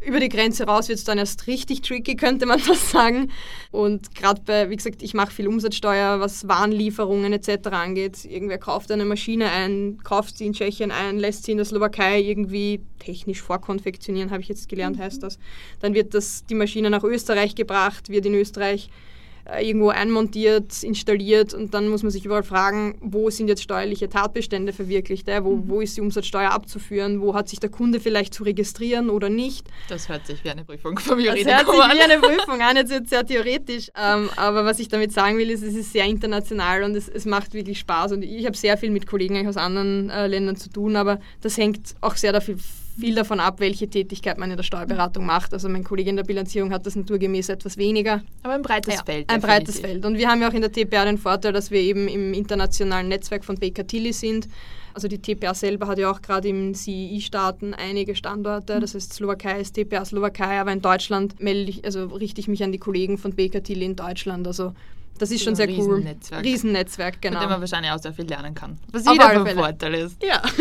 über 0.02 0.20
die 0.20 0.30
Grenze 0.30 0.66
raus 0.66 0.88
wird 0.88 1.00
es 1.00 1.06
dann 1.06 1.18
erst 1.18 1.48
richtig 1.48 1.82
tricky, 1.82 2.16
könnte 2.16 2.46
man 2.46 2.60
fast 2.62 2.92
sagen. 2.92 3.32
Und 3.72 4.16
gerade 4.16 4.42
bei, 4.46 4.70
wie 4.70 4.76
gesagt, 4.76 5.02
ich 5.02 5.14
mache 5.14 5.32
viel 5.32 5.48
Umsatzsteuer, 5.48 6.20
was 6.20 6.48
Warenlieferungen 6.48 7.34
etc. 7.34 7.68
angeht. 7.70 8.26
Irgendwer 8.26 8.58
kauft 8.58 8.92
eine 8.92 9.06
Maschine 9.06 9.50
ein, 9.52 10.00
kauft 10.04 10.38
sie 10.38 10.46
in 10.46 10.54
Tschechien 10.54 10.92
ein, 10.92 11.18
lässt 11.18 11.44
sie 11.44 11.52
in 11.52 11.58
der 11.58 11.66
Slowakei 11.66 12.22
irgendwie 12.22 12.82
technisch 13.00 13.42
vorkonfektionieren, 13.42 14.32
habe 14.32 14.42
ich 14.42 14.48
jetzt 14.48 14.70
gelernt, 14.70 14.98
heißt 15.00 15.24
das. 15.24 15.40
Dann 15.80 15.94
wird 15.94 16.14
das, 16.14 16.46
die 16.46 16.56
Maschine 16.56 16.90
nach 16.90 17.04
Österreich 17.04 17.56
gebracht, 17.56 18.10
wird 18.10 18.26
in 18.26 18.36
Österreich 18.36 18.90
irgendwo 19.62 19.90
einmontiert, 19.90 20.82
installiert 20.84 21.54
und 21.54 21.74
dann 21.74 21.88
muss 21.88 22.02
man 22.02 22.12
sich 22.12 22.26
überall 22.26 22.44
fragen, 22.44 22.98
wo 23.02 23.30
sind 23.30 23.48
jetzt 23.48 23.62
steuerliche 23.62 24.10
Tatbestände 24.10 24.74
verwirklicht, 24.74 25.28
äh? 25.28 25.44
wo, 25.44 25.62
wo 25.66 25.82
ist 25.82 25.98
die 25.98 26.02
Umsatzsteuer 26.02 26.52
abzuführen, 26.52 27.22
wo 27.22 27.36
hat 27.36 27.50
sich 27.50 27.60
der 27.60 27.70
Kunde 27.70 28.00
vielleicht 28.00 28.34
zu 28.34 28.44
registrieren 28.44 29.10
oder 29.10 29.30
nicht. 29.30 29.68
Das 29.88 30.10
hört 30.10 30.26
sich 30.26 30.44
wie 30.44 30.50
eine 30.50 30.66
Prüfung 30.66 30.98
vom 30.98 31.18
Das 31.18 31.28
hört 31.28 31.38
sich 31.38 31.48
Juridikum 31.48 31.80
an. 31.80 31.92
wie 31.92 32.02
eine 32.02 32.20
Prüfung 32.20 32.62
an, 32.62 32.76
jetzt 32.76 32.92
wird 32.92 33.08
sehr 33.08 33.26
theoretisch. 33.26 33.90
Ähm, 33.96 34.30
aber 34.36 34.66
was 34.66 34.80
ich 34.80 34.88
damit 34.88 35.12
sagen 35.12 35.38
will, 35.38 35.52
ist, 35.52 35.62
es 35.62 35.76
ist 35.76 35.94
sehr 35.94 36.06
international 36.06 36.84
und 36.84 36.96
es, 36.96 37.08
es 37.08 37.26
macht 37.26 37.54
wirklich 37.54 37.80
Spaß. 37.80 38.14
Und 38.14 38.24
ich 38.24 38.46
habe 38.46 38.58
sehr 38.58 38.78
viel 38.78 38.90
mit 38.90 39.06
Kollegen 39.06 39.48
aus 39.48 39.58
anderen 39.58 40.10
äh, 40.10 40.28
Ländern 40.28 40.56
zu 40.56 40.70
tun, 40.70 40.96
aber 40.96 41.20
das 41.42 41.58
hängt 41.58 41.96
auch 42.02 42.16
sehr 42.16 42.34
dafür, 42.34 42.56
viel 42.98 43.16
davon 43.16 43.40
ab, 43.40 43.60
welche 43.60 43.90
Tätigkeit 43.90 44.38
man 44.38 44.52
in 44.52 44.58
der 44.58 44.64
Steuerberatung 44.64 45.26
macht. 45.26 45.54
Also 45.54 45.70
mein 45.70 45.84
Kollege 45.84 46.10
in 46.10 46.16
der 46.16 46.24
Bilanzierung 46.24 46.72
hat 46.72 46.86
das 46.86 46.96
naturgemäß 46.96 47.50
etwas 47.50 47.78
weniger. 47.78 48.22
Aber 48.44 48.54
ein 48.54 48.62
breites 48.62 48.96
Ja, 48.96 49.04
Feld. 49.04 49.30
Ein 49.30 49.42
breites 49.42 49.76
definitiv. 49.76 50.02
Feld. 50.02 50.06
Und 50.06 50.18
wir 50.18 50.30
haben 50.30 50.42
ja 50.42 50.50
auch 50.50 50.54
in 50.54 50.62
der 50.62 50.72
TPA 50.72 51.06
den 51.06 51.18
Vorteil, 51.18 51.54
dass 51.54 51.72
wir 51.72 51.80
eben 51.80 52.08
im 52.08 52.34
internationalen 52.34 53.08
Netzwerk 53.08 53.44
von 53.44 53.56
Baker 53.56 53.86
Tilly 53.86 54.14
sind. 54.14 54.48
Also 54.94 55.10
die 55.10 55.18
TPA 55.18 55.54
selber 55.54 55.88
hat 55.88 56.00
ja 56.00 56.10
auch 56.10 56.22
gerade 56.22 56.48
im 56.48 56.74
CEI-Staaten 56.74 57.74
einige 57.74 58.16
Standorte. 58.16 58.80
Das 58.80 58.96
heißt, 58.96 59.14
Slowakei 59.14 59.60
ist 59.60 59.74
TPA 59.74 60.06
Slowakei, 60.06 60.60
aber 60.60 60.72
in 60.72 60.82
Deutschland 60.82 61.42
melde 61.42 61.70
ich, 61.70 61.84
also 61.84 62.06
richte 62.06 62.40
ich 62.40 62.48
mich 62.48 62.64
an 62.64 62.72
die 62.72 62.78
Kollegen 62.78 63.18
von 63.18 63.36
Baker 63.36 63.62
Tilly 63.62 63.84
in 63.84 63.98
Deutschland. 63.98 64.48
Also 64.48 64.74
das 65.18 65.32
ist 65.32 65.44
schon 65.44 65.54
ein 65.54 65.56
sehr 65.56 65.68
cool. 65.70 65.76
Riesennetzwerk. 65.96 66.44
Riesennetzwerk, 66.44 67.16
Mit 67.16 67.24
dem 67.26 67.34
man 67.34 67.44
genau. 67.48 67.60
wahrscheinlich 67.60 67.92
auch 67.92 68.00
sehr 68.00 68.14
viel 68.14 68.26
lernen 68.26 68.54
kann. 68.54 68.78
Was 68.92 69.06
wieder 69.06 69.30
Fälle. 69.46 69.56
Vorteil 69.56 69.94
ist. 69.96 70.22
Ja. 70.24 70.42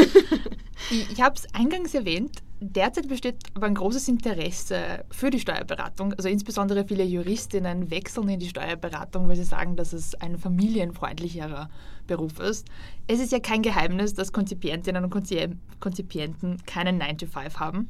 Ich, 0.91 1.13
ich 1.13 1.23
habe 1.23 1.37
es 1.37 1.47
eingangs 1.55 1.95
erwähnt, 1.95 2.43
derzeit 2.61 3.09
besteht 3.09 3.37
aber 3.55 3.67
ein 3.67 3.75
großes 3.75 4.07
Interesse 4.09 5.05
für 5.11 5.31
die 5.31 5.41
Steuerberatung. 5.41 6.13
Also 6.15 6.29
insbesondere 6.29 6.85
viele 6.87 7.05
Juristinnen 7.05 7.91
wechseln 7.91 8.29
in 8.29 8.41
die 8.41 8.49
Steuerberatung, 8.49 9.27
weil 9.29 9.37
sie 9.37 9.45
sagen, 9.45 9.77
dass 9.77 9.93
es 9.95 10.15
ein 10.17 10.37
familienfreundlicherer 10.37 11.71
Beruf 12.07 12.39
ist. 12.39 12.67
Es 13.07 13.21
ist 13.21 13.33
ja 13.33 13.39
kein 13.41 13.63
Geheimnis, 13.63 14.15
dass 14.15 14.33
Konzipientinnen 14.33 15.05
und 15.05 15.15
Konzi- 15.15 15.57
Konzipienten 15.81 16.59
keinen 16.67 17.01
9-to-5 17.01 17.57
haben. 17.57 17.89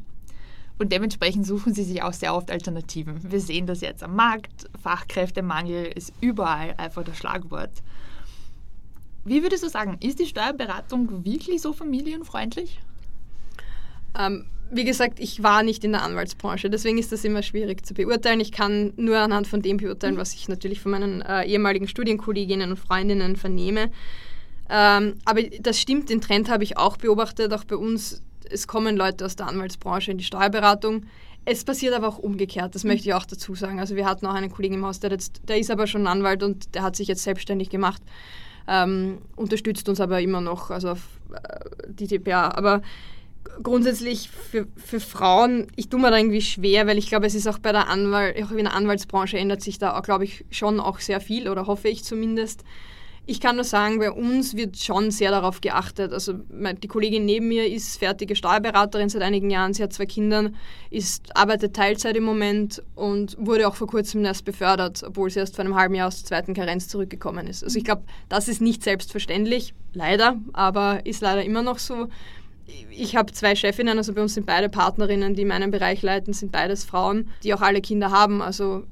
Und 0.78 0.90
dementsprechend 0.92 1.46
suchen 1.46 1.72
sie 1.72 1.84
sich 1.84 2.02
auch 2.02 2.12
sehr 2.12 2.34
oft 2.34 2.50
Alternativen. 2.50 3.30
Wir 3.30 3.40
sehen 3.40 3.66
das 3.66 3.80
jetzt 3.80 4.02
am 4.02 4.16
Markt. 4.16 4.68
Fachkräftemangel 4.82 5.86
ist 5.86 6.12
überall 6.20 6.74
einfach 6.78 7.04
das 7.04 7.16
Schlagwort. 7.16 7.70
Wie 9.24 9.42
würdest 9.42 9.62
du 9.62 9.68
sagen, 9.68 9.96
ist 10.00 10.18
die 10.18 10.26
Steuerberatung 10.26 11.24
wirklich 11.24 11.62
so 11.62 11.72
familienfreundlich? 11.72 12.80
Ähm, 14.18 14.46
wie 14.70 14.84
gesagt, 14.84 15.20
ich 15.20 15.42
war 15.42 15.62
nicht 15.62 15.84
in 15.84 15.92
der 15.92 16.02
Anwaltsbranche, 16.02 16.68
deswegen 16.68 16.98
ist 16.98 17.12
das 17.12 17.24
immer 17.24 17.42
schwierig 17.42 17.86
zu 17.86 17.94
beurteilen. 17.94 18.40
Ich 18.40 18.52
kann 18.52 18.92
nur 18.96 19.18
anhand 19.18 19.46
von 19.46 19.62
dem 19.62 19.76
beurteilen, 19.76 20.16
was 20.16 20.34
ich 20.34 20.48
natürlich 20.48 20.80
von 20.80 20.92
meinen 20.92 21.22
äh, 21.22 21.44
ehemaligen 21.44 21.88
Studienkolleginnen 21.88 22.70
und 22.70 22.76
Freundinnen 22.76 23.36
vernehme. 23.36 23.90
Ähm, 24.68 25.14
aber 25.24 25.42
das 25.42 25.80
stimmt, 25.80 26.10
den 26.10 26.20
Trend 26.20 26.50
habe 26.50 26.64
ich 26.64 26.76
auch 26.76 26.96
beobachtet, 26.96 27.52
auch 27.52 27.64
bei 27.64 27.76
uns. 27.76 28.22
Es 28.50 28.66
kommen 28.66 28.96
Leute 28.96 29.24
aus 29.24 29.36
der 29.36 29.46
Anwaltsbranche 29.46 30.10
in 30.10 30.18
die 30.18 30.24
Steuerberatung. 30.24 31.06
Es 31.46 31.64
passiert 31.64 31.94
aber 31.94 32.08
auch 32.08 32.18
umgekehrt, 32.18 32.74
das 32.74 32.84
möchte 32.84 33.08
ich 33.08 33.14
auch 33.14 33.26
dazu 33.26 33.54
sagen. 33.54 33.78
Also 33.78 33.96
wir 33.96 34.06
hatten 34.06 34.26
auch 34.26 34.32
einen 34.32 34.50
Kollegen 34.50 34.74
im 34.76 34.86
Haus, 34.86 35.00
der, 35.00 35.10
jetzt, 35.10 35.42
der 35.46 35.58
ist 35.58 35.70
aber 35.70 35.86
schon 35.86 36.06
Anwalt 36.06 36.42
und 36.42 36.74
der 36.74 36.82
hat 36.82 36.96
sich 36.96 37.06
jetzt 37.06 37.22
selbstständig 37.22 37.68
gemacht, 37.68 38.02
ähm, 38.66 39.18
unterstützt 39.36 39.88
uns 39.90 40.00
aber 40.00 40.22
immer 40.22 40.40
noch, 40.40 40.70
also 40.70 40.92
auf 40.92 41.02
äh, 41.32 41.92
die 41.92 42.06
TPA. 42.06 42.48
Aber 42.48 42.80
grundsätzlich 43.62 44.30
für, 44.30 44.66
für 44.76 45.00
Frauen, 45.00 45.66
ich 45.76 45.90
tue 45.90 46.00
mir 46.00 46.10
da 46.10 46.16
irgendwie 46.16 46.40
schwer, 46.40 46.86
weil 46.86 46.96
ich 46.96 47.08
glaube, 47.08 47.26
es 47.26 47.34
ist 47.34 47.46
auch 47.46 47.58
bei 47.58 47.72
der 47.72 47.88
Anwalt, 47.88 48.42
auch 48.42 48.50
in 48.50 48.64
der 48.64 48.74
Anwaltsbranche 48.74 49.38
ändert 49.38 49.60
sich 49.60 49.78
da, 49.78 50.00
glaube 50.00 50.24
ich, 50.24 50.46
schon 50.50 50.80
auch 50.80 51.00
sehr 51.00 51.20
viel 51.20 51.48
oder 51.48 51.66
hoffe 51.66 51.88
ich 51.88 52.04
zumindest. 52.04 52.64
Ich 53.26 53.40
kann 53.40 53.56
nur 53.56 53.64
sagen, 53.64 53.98
bei 54.00 54.10
uns 54.10 54.54
wird 54.54 54.76
schon 54.76 55.10
sehr 55.10 55.30
darauf 55.30 55.62
geachtet. 55.62 56.12
Also 56.12 56.34
die 56.34 56.88
Kollegin 56.88 57.24
neben 57.24 57.48
mir 57.48 57.66
ist 57.66 57.96
fertige 57.98 58.36
Steuerberaterin 58.36 59.08
seit 59.08 59.22
einigen 59.22 59.48
Jahren. 59.48 59.72
Sie 59.72 59.82
hat 59.82 59.94
zwei 59.94 60.04
Kinder, 60.04 60.50
ist, 60.90 61.34
arbeitet 61.34 61.74
Teilzeit 61.74 62.16
im 62.16 62.24
Moment 62.24 62.82
und 62.94 63.36
wurde 63.38 63.66
auch 63.66 63.76
vor 63.76 63.86
kurzem 63.86 64.24
erst 64.26 64.44
befördert, 64.44 65.02
obwohl 65.02 65.30
sie 65.30 65.38
erst 65.38 65.56
vor 65.56 65.64
einem 65.64 65.74
halben 65.74 65.94
Jahr 65.94 66.08
aus 66.08 66.18
der 66.18 66.26
zweiten 66.26 66.52
Karenz 66.52 66.88
zurückgekommen 66.88 67.46
ist. 67.46 67.64
Also 67.64 67.78
ich 67.78 67.84
glaube, 67.84 68.02
das 68.28 68.46
ist 68.46 68.60
nicht 68.60 68.82
selbstverständlich, 68.82 69.72
leider, 69.94 70.36
aber 70.52 71.06
ist 71.06 71.22
leider 71.22 71.44
immer 71.44 71.62
noch 71.62 71.78
so. 71.78 72.08
Ich 72.90 73.16
habe 73.16 73.32
zwei 73.32 73.54
Chefinnen, 73.54 73.96
also 73.96 74.12
bei 74.12 74.20
uns 74.20 74.34
sind 74.34 74.46
beide 74.46 74.68
Partnerinnen, 74.68 75.34
die 75.34 75.46
meinen 75.46 75.70
Bereich 75.70 76.02
leiten, 76.02 76.34
sind 76.34 76.52
beides 76.52 76.84
Frauen, 76.84 77.30
die 77.42 77.54
auch 77.54 77.62
alle 77.62 77.80
Kinder 77.80 78.10
haben, 78.10 78.42
also 78.42 78.84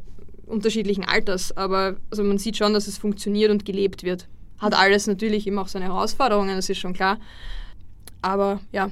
unterschiedlichen 0.53 1.05
Alters. 1.05 1.57
Aber 1.57 1.97
also 2.11 2.23
man 2.23 2.39
sieht 2.39 2.57
schon, 2.57 2.73
dass 2.73 2.87
es 2.87 2.99
funktioniert 2.99 3.51
und 3.51 3.65
gelebt 3.65 4.03
wird. 4.05 4.29
Hat 4.59 4.75
alles 4.75 5.07
natürlich 5.07 5.47
immer 5.47 5.63
auch 5.63 5.69
seine 5.69 5.87
Herausforderungen, 5.87 6.55
das 6.55 6.69
ist 6.69 6.79
schon 6.79 6.95
klar. 6.95 7.19
Aber 8.21 8.61
ja, 8.71 8.91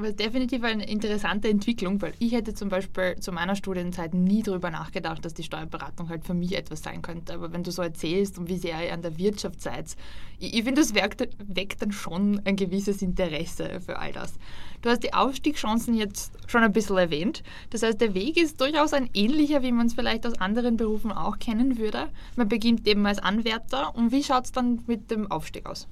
Aber 0.00 0.12
definitiv 0.12 0.64
eine 0.64 0.88
interessante 0.88 1.50
Entwicklung, 1.50 2.00
weil 2.00 2.14
ich 2.20 2.32
hätte 2.32 2.54
zum 2.54 2.70
Beispiel 2.70 3.16
zu 3.20 3.32
meiner 3.32 3.54
Studienzeit 3.54 4.14
nie 4.14 4.42
darüber 4.42 4.70
nachgedacht, 4.70 5.22
dass 5.22 5.34
die 5.34 5.42
Steuerberatung 5.42 6.08
halt 6.08 6.24
für 6.24 6.32
mich 6.32 6.56
etwas 6.56 6.82
sein 6.82 7.02
könnte. 7.02 7.34
Aber 7.34 7.52
wenn 7.52 7.64
du 7.64 7.70
so 7.70 7.82
erzählst 7.82 8.38
und 8.38 8.48
wie 8.48 8.56
sehr 8.56 8.82
ihr 8.82 8.94
an 8.94 9.02
der 9.02 9.18
Wirtschaft 9.18 9.60
seid, 9.60 9.94
ich, 10.38 10.54
ich 10.54 10.64
finde, 10.64 10.80
das 10.80 10.94
weckt, 10.94 11.28
weckt 11.46 11.82
dann 11.82 11.92
schon 11.92 12.40
ein 12.46 12.56
gewisses 12.56 13.02
Interesse 13.02 13.82
für 13.84 13.98
all 13.98 14.12
das. 14.12 14.32
Du 14.80 14.88
hast 14.88 15.02
die 15.02 15.12
Aufstiegschancen 15.12 15.92
jetzt 15.92 16.32
schon 16.46 16.62
ein 16.62 16.72
bisschen 16.72 16.96
erwähnt. 16.96 17.42
Das 17.68 17.82
heißt, 17.82 18.00
der 18.00 18.14
Weg 18.14 18.38
ist 18.38 18.58
durchaus 18.58 18.94
ein 18.94 19.10
ähnlicher, 19.12 19.62
wie 19.62 19.70
man 19.70 19.88
es 19.88 19.92
vielleicht 19.92 20.26
aus 20.26 20.40
anderen 20.40 20.78
Berufen 20.78 21.12
auch 21.12 21.38
kennen 21.38 21.76
würde. 21.76 22.08
Man 22.36 22.48
beginnt 22.48 22.88
eben 22.88 23.04
als 23.04 23.18
Anwärter 23.18 23.94
und 23.94 24.12
wie 24.12 24.24
schaut 24.24 24.46
es 24.46 24.52
dann 24.52 24.80
mit 24.86 25.10
dem 25.10 25.30
Aufstieg 25.30 25.66
aus? 25.66 25.88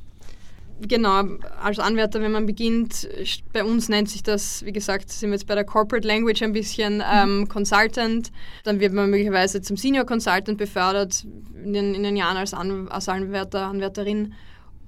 Genau, 0.81 1.25
als 1.63 1.79
Anwärter, 1.79 2.21
wenn 2.21 2.33
man 2.33 2.47
beginnt, 2.47 3.09
bei 3.53 3.65
uns 3.65 3.89
nennt 3.89 4.09
sich 4.09 4.23
das, 4.23 4.65
wie 4.65 4.73
gesagt, 4.73 5.11
sind 5.11 5.31
wir 5.31 5.35
jetzt 5.35 5.47
bei 5.47 5.55
der 5.55 5.65
Corporate 5.65 6.07
Language 6.07 6.43
ein 6.43 6.53
bisschen 6.53 7.03
ähm, 7.13 7.49
Consultant. 7.49 8.31
Dann 8.65 8.81
wird 8.81 8.93
man 8.93 9.11
möglicherweise 9.11 9.61
zum 9.61 9.77
Senior 9.77 10.05
Consultant 10.05 10.59
befördert 10.59 11.27
in 11.63 11.73
den, 11.73 11.95
in 11.95 12.03
den 12.03 12.17
Jahren 12.17 12.37
als, 12.37 12.55
An 12.55 12.89
als 12.89 13.09
Anwärter, 13.09 13.67
Anwärterin. 13.67 14.35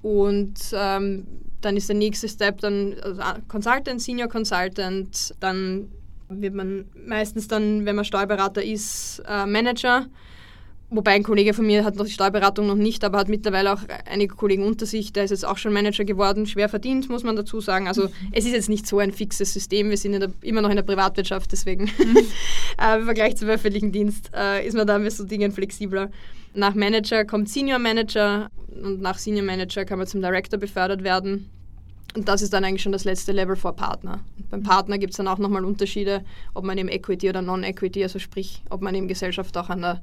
Und 0.01 0.59
ähm, 0.73 1.27
dann 1.61 1.77
ist 1.77 1.89
der 1.89 1.95
nächste 1.95 2.27
Step 2.27 2.59
dann 2.61 2.95
also 3.01 3.21
Consultant, 3.47 4.01
Senior 4.01 4.27
Consultant. 4.27 5.35
Dann 5.39 5.91
wird 6.29 6.55
man 6.55 6.85
meistens 6.95 7.47
dann, 7.47 7.85
wenn 7.85 7.95
man 7.95 8.05
Steuerberater 8.05 8.63
ist, 8.63 9.21
äh, 9.27 9.45
Manager. 9.45 10.07
Wobei 10.93 11.11
ein 11.11 11.23
Kollege 11.23 11.53
von 11.53 11.65
mir 11.65 11.85
hat 11.85 11.95
noch 11.95 12.03
die 12.03 12.11
Steuerberatung 12.11 12.67
noch 12.67 12.75
nicht, 12.75 13.05
aber 13.05 13.17
hat 13.17 13.29
mittlerweile 13.29 13.71
auch 13.71 13.79
einige 14.09 14.35
Kollegen 14.35 14.65
unter 14.65 14.85
sich. 14.85 15.13
Der 15.13 15.23
ist 15.23 15.29
jetzt 15.29 15.45
auch 15.45 15.57
schon 15.57 15.71
Manager 15.71 16.03
geworden, 16.03 16.45
schwer 16.45 16.67
verdient, 16.67 17.07
muss 17.07 17.23
man 17.23 17.37
dazu 17.37 17.61
sagen. 17.61 17.87
Also 17.87 18.03
mhm. 18.03 18.09
es 18.33 18.43
ist 18.43 18.51
jetzt 18.51 18.67
nicht 18.67 18.85
so 18.85 18.99
ein 18.99 19.13
fixes 19.13 19.53
System. 19.53 19.89
Wir 19.89 19.95
sind 19.95 20.19
der, 20.19 20.29
immer 20.41 20.61
noch 20.61 20.69
in 20.69 20.75
der 20.75 20.83
Privatwirtschaft, 20.83 21.49
deswegen 21.53 21.85
mhm. 21.85 22.17
äh, 22.81 22.97
im 22.97 23.05
Vergleich 23.05 23.37
zum 23.37 23.47
öffentlichen 23.47 23.93
Dienst 23.93 24.31
äh, 24.35 24.67
ist 24.67 24.75
man 24.75 24.85
da 24.85 24.99
mit 24.99 25.13
so 25.13 25.23
Dingen 25.23 25.53
flexibler. 25.53 26.11
Nach 26.53 26.75
Manager 26.75 27.23
kommt 27.23 27.47
Senior 27.47 27.79
Manager 27.79 28.49
und 28.83 29.01
nach 29.01 29.17
Senior 29.17 29.45
Manager 29.45 29.85
kann 29.85 29.97
man 29.97 30.07
zum 30.07 30.21
Director 30.21 30.59
befördert 30.59 31.05
werden. 31.05 31.49
Und 32.17 32.27
das 32.27 32.41
ist 32.41 32.51
dann 32.51 32.65
eigentlich 32.65 32.81
schon 32.81 32.91
das 32.91 33.05
letzte 33.05 33.31
Level 33.31 33.55
vor 33.55 33.77
Partner. 33.77 34.19
Und 34.37 34.49
beim 34.49 34.63
Partner 34.63 34.97
gibt 34.97 35.11
es 35.11 35.17
dann 35.17 35.29
auch 35.29 35.37
nochmal 35.37 35.63
Unterschiede, 35.63 36.25
ob 36.53 36.65
man 36.65 36.77
eben 36.77 36.89
Equity 36.89 37.29
oder 37.29 37.41
Non-Equity, 37.41 38.03
also 38.03 38.19
sprich, 38.19 38.61
ob 38.69 38.81
man 38.81 38.93
eben 38.93 39.07
Gesellschaft 39.07 39.55
auch 39.55 39.69
an 39.69 39.79
der 39.79 40.01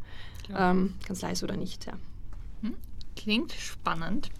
ähm, 0.57 0.95
Kanzlei 1.07 1.33
ist 1.33 1.43
oder 1.43 1.57
nicht. 1.57 1.87
Ja. 1.87 1.93
Hm, 2.63 2.75
klingt 3.17 3.53
spannend. 3.53 4.31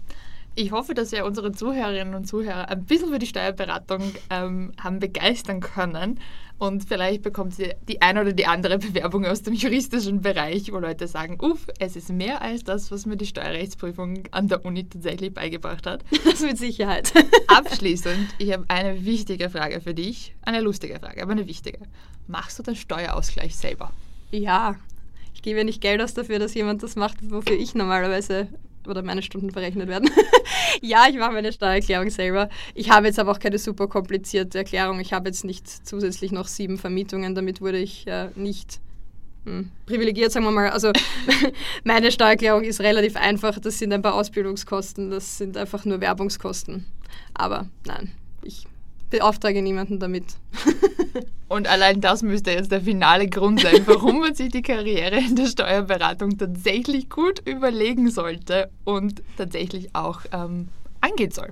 Ich 0.55 0.71
hoffe, 0.71 0.93
dass 0.93 1.11
wir 1.11 1.25
unsere 1.25 1.51
Zuhörerinnen 1.51 2.15
und 2.15 2.25
Zuhörer 2.25 2.69
ein 2.69 2.83
bisschen 2.83 3.09
für 3.09 3.19
die 3.19 3.27
Steuerberatung 3.27 4.01
ähm, 4.29 4.73
haben 4.81 4.99
begeistern 4.99 5.61
können. 5.61 6.19
Und 6.57 6.83
vielleicht 6.83 7.21
bekommt 7.21 7.57
ihr 7.57 7.75
die 7.87 8.01
eine 8.01 8.19
oder 8.19 8.33
die 8.33 8.45
andere 8.45 8.77
Bewerbung 8.77 9.25
aus 9.25 9.41
dem 9.43 9.53
juristischen 9.53 10.21
Bereich, 10.21 10.73
wo 10.73 10.79
Leute 10.79 11.07
sagen, 11.07 11.37
uff, 11.39 11.67
es 11.79 11.95
ist 11.95 12.09
mehr 12.09 12.41
als 12.41 12.65
das, 12.65 12.91
was 12.91 13.05
mir 13.05 13.15
die 13.15 13.25
Steuerrechtsprüfung 13.25 14.23
an 14.31 14.49
der 14.49 14.65
Uni 14.65 14.87
tatsächlich 14.87 15.33
beigebracht 15.33 15.87
hat. 15.87 16.03
Das 16.25 16.41
mit 16.41 16.57
Sicherheit. 16.57 17.13
Abschließend, 17.47 18.27
ich 18.37 18.51
habe 18.51 18.65
eine 18.67 19.05
wichtige 19.05 19.49
Frage 19.49 19.79
für 19.79 19.93
dich. 19.93 20.35
Eine 20.41 20.59
lustige 20.59 20.99
Frage, 20.99 21.23
aber 21.23 21.31
eine 21.31 21.47
wichtige. 21.47 21.79
Machst 22.27 22.59
du 22.59 22.63
den 22.63 22.75
Steuerausgleich 22.75 23.55
selber? 23.55 23.91
Ja, 24.31 24.75
ich 25.39 25.43
gebe 25.43 25.59
ja 25.59 25.63
nicht 25.63 25.79
Geld 25.79 26.01
aus 26.01 26.13
dafür, 26.13 26.37
dass 26.37 26.53
jemand 26.53 26.83
das 26.83 26.97
macht, 26.97 27.17
wofür 27.31 27.55
ich 27.55 27.73
normalerweise 27.73 28.49
oder 28.85 29.03
meine 29.03 29.21
Stunden 29.21 29.51
verrechnet 29.51 29.87
werden. 29.87 30.09
ja, 30.81 31.05
ich 31.09 31.15
mache 31.15 31.31
meine 31.31 31.53
Steuererklärung 31.53 32.09
selber. 32.09 32.49
Ich 32.75 32.89
habe 32.89 33.07
jetzt 33.07 33.19
aber 33.19 33.31
auch 33.31 33.39
keine 33.39 33.57
super 33.57 33.87
komplizierte 33.87 34.57
Erklärung. 34.57 34.99
Ich 34.99 35.13
habe 35.13 35.29
jetzt 35.29 35.45
nicht 35.45 35.65
zusätzlich 35.87 36.33
noch 36.33 36.45
sieben 36.45 36.77
Vermietungen. 36.77 37.35
Damit 37.35 37.61
wurde 37.61 37.77
ich 37.77 38.05
äh, 38.05 38.31
nicht 38.35 38.81
hm, 39.45 39.71
privilegiert, 39.85 40.33
sagen 40.33 40.45
wir 40.45 40.51
mal. 40.51 40.71
Also 40.71 40.91
meine 41.85 42.11
Steuererklärung 42.11 42.65
ist 42.65 42.81
relativ 42.81 43.15
einfach. 43.15 43.59
Das 43.59 43.79
sind 43.79 43.93
ein 43.93 44.01
paar 44.01 44.15
Ausbildungskosten. 44.15 45.09
Das 45.09 45.37
sind 45.37 45.55
einfach 45.55 45.85
nur 45.85 46.01
Werbungskosten. 46.01 46.85
Aber 47.33 47.69
nein, 47.85 48.11
ich 48.43 48.67
beauftrage 49.09 49.61
niemanden 49.61 49.99
damit. 49.99 50.25
Und 51.47 51.67
allein 51.67 51.99
das 51.99 52.21
müsste 52.21 52.51
jetzt 52.51 52.71
der 52.71 52.81
finale 52.81 53.27
Grund 53.27 53.61
sein, 53.61 53.81
warum 53.85 54.19
man 54.19 54.35
sich 54.35 54.51
die 54.51 54.61
Karriere 54.61 55.17
in 55.17 55.35
der 55.35 55.47
Steuerberatung 55.47 56.37
tatsächlich 56.37 57.09
gut 57.09 57.41
überlegen 57.47 58.11
sollte 58.11 58.69
und 58.85 59.23
tatsächlich 59.35 59.95
auch 59.95 60.21
ähm, 60.31 60.67
angehen 61.01 61.31
soll. 61.31 61.51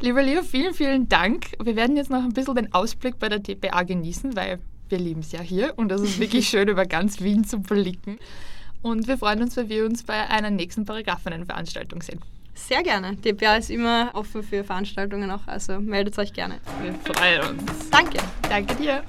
Lieber 0.00 0.24
Leo, 0.24 0.42
vielen, 0.42 0.74
vielen 0.74 1.08
Dank. 1.08 1.52
Wir 1.62 1.76
werden 1.76 1.96
jetzt 1.96 2.10
noch 2.10 2.24
ein 2.24 2.32
bisschen 2.32 2.56
den 2.56 2.74
Ausblick 2.74 3.20
bei 3.20 3.28
der 3.28 3.40
TPA 3.40 3.84
genießen, 3.84 4.34
weil 4.34 4.58
wir 4.88 4.98
lieben 4.98 5.20
es 5.20 5.30
ja 5.30 5.40
hier 5.40 5.74
und 5.76 5.92
es 5.92 6.00
ist 6.00 6.18
wirklich 6.18 6.48
schön, 6.50 6.68
über 6.68 6.84
ganz 6.84 7.20
Wien 7.20 7.44
zu 7.44 7.60
blicken. 7.60 8.18
Und 8.82 9.06
wir 9.06 9.16
freuen 9.16 9.42
uns, 9.42 9.56
wenn 9.56 9.68
wir 9.68 9.86
uns 9.86 10.02
bei 10.02 10.28
einer 10.28 10.50
nächsten 10.50 10.84
Paragraphenveranstaltung 10.84 12.02
sehen. 12.02 12.20
Sehr 12.54 12.82
gerne. 12.82 13.16
DPA 13.16 13.56
ist 13.56 13.70
immer 13.70 14.10
offen 14.14 14.42
für 14.42 14.62
Veranstaltungen 14.62 15.30
auch, 15.30 15.46
also 15.46 15.80
meldet 15.80 16.18
euch 16.18 16.32
gerne. 16.32 16.60
Wir 16.82 16.94
freuen 16.94 17.58
uns. 17.58 17.90
Danke. 17.90 18.18
Danke 18.48 18.74
dir. 18.74 19.02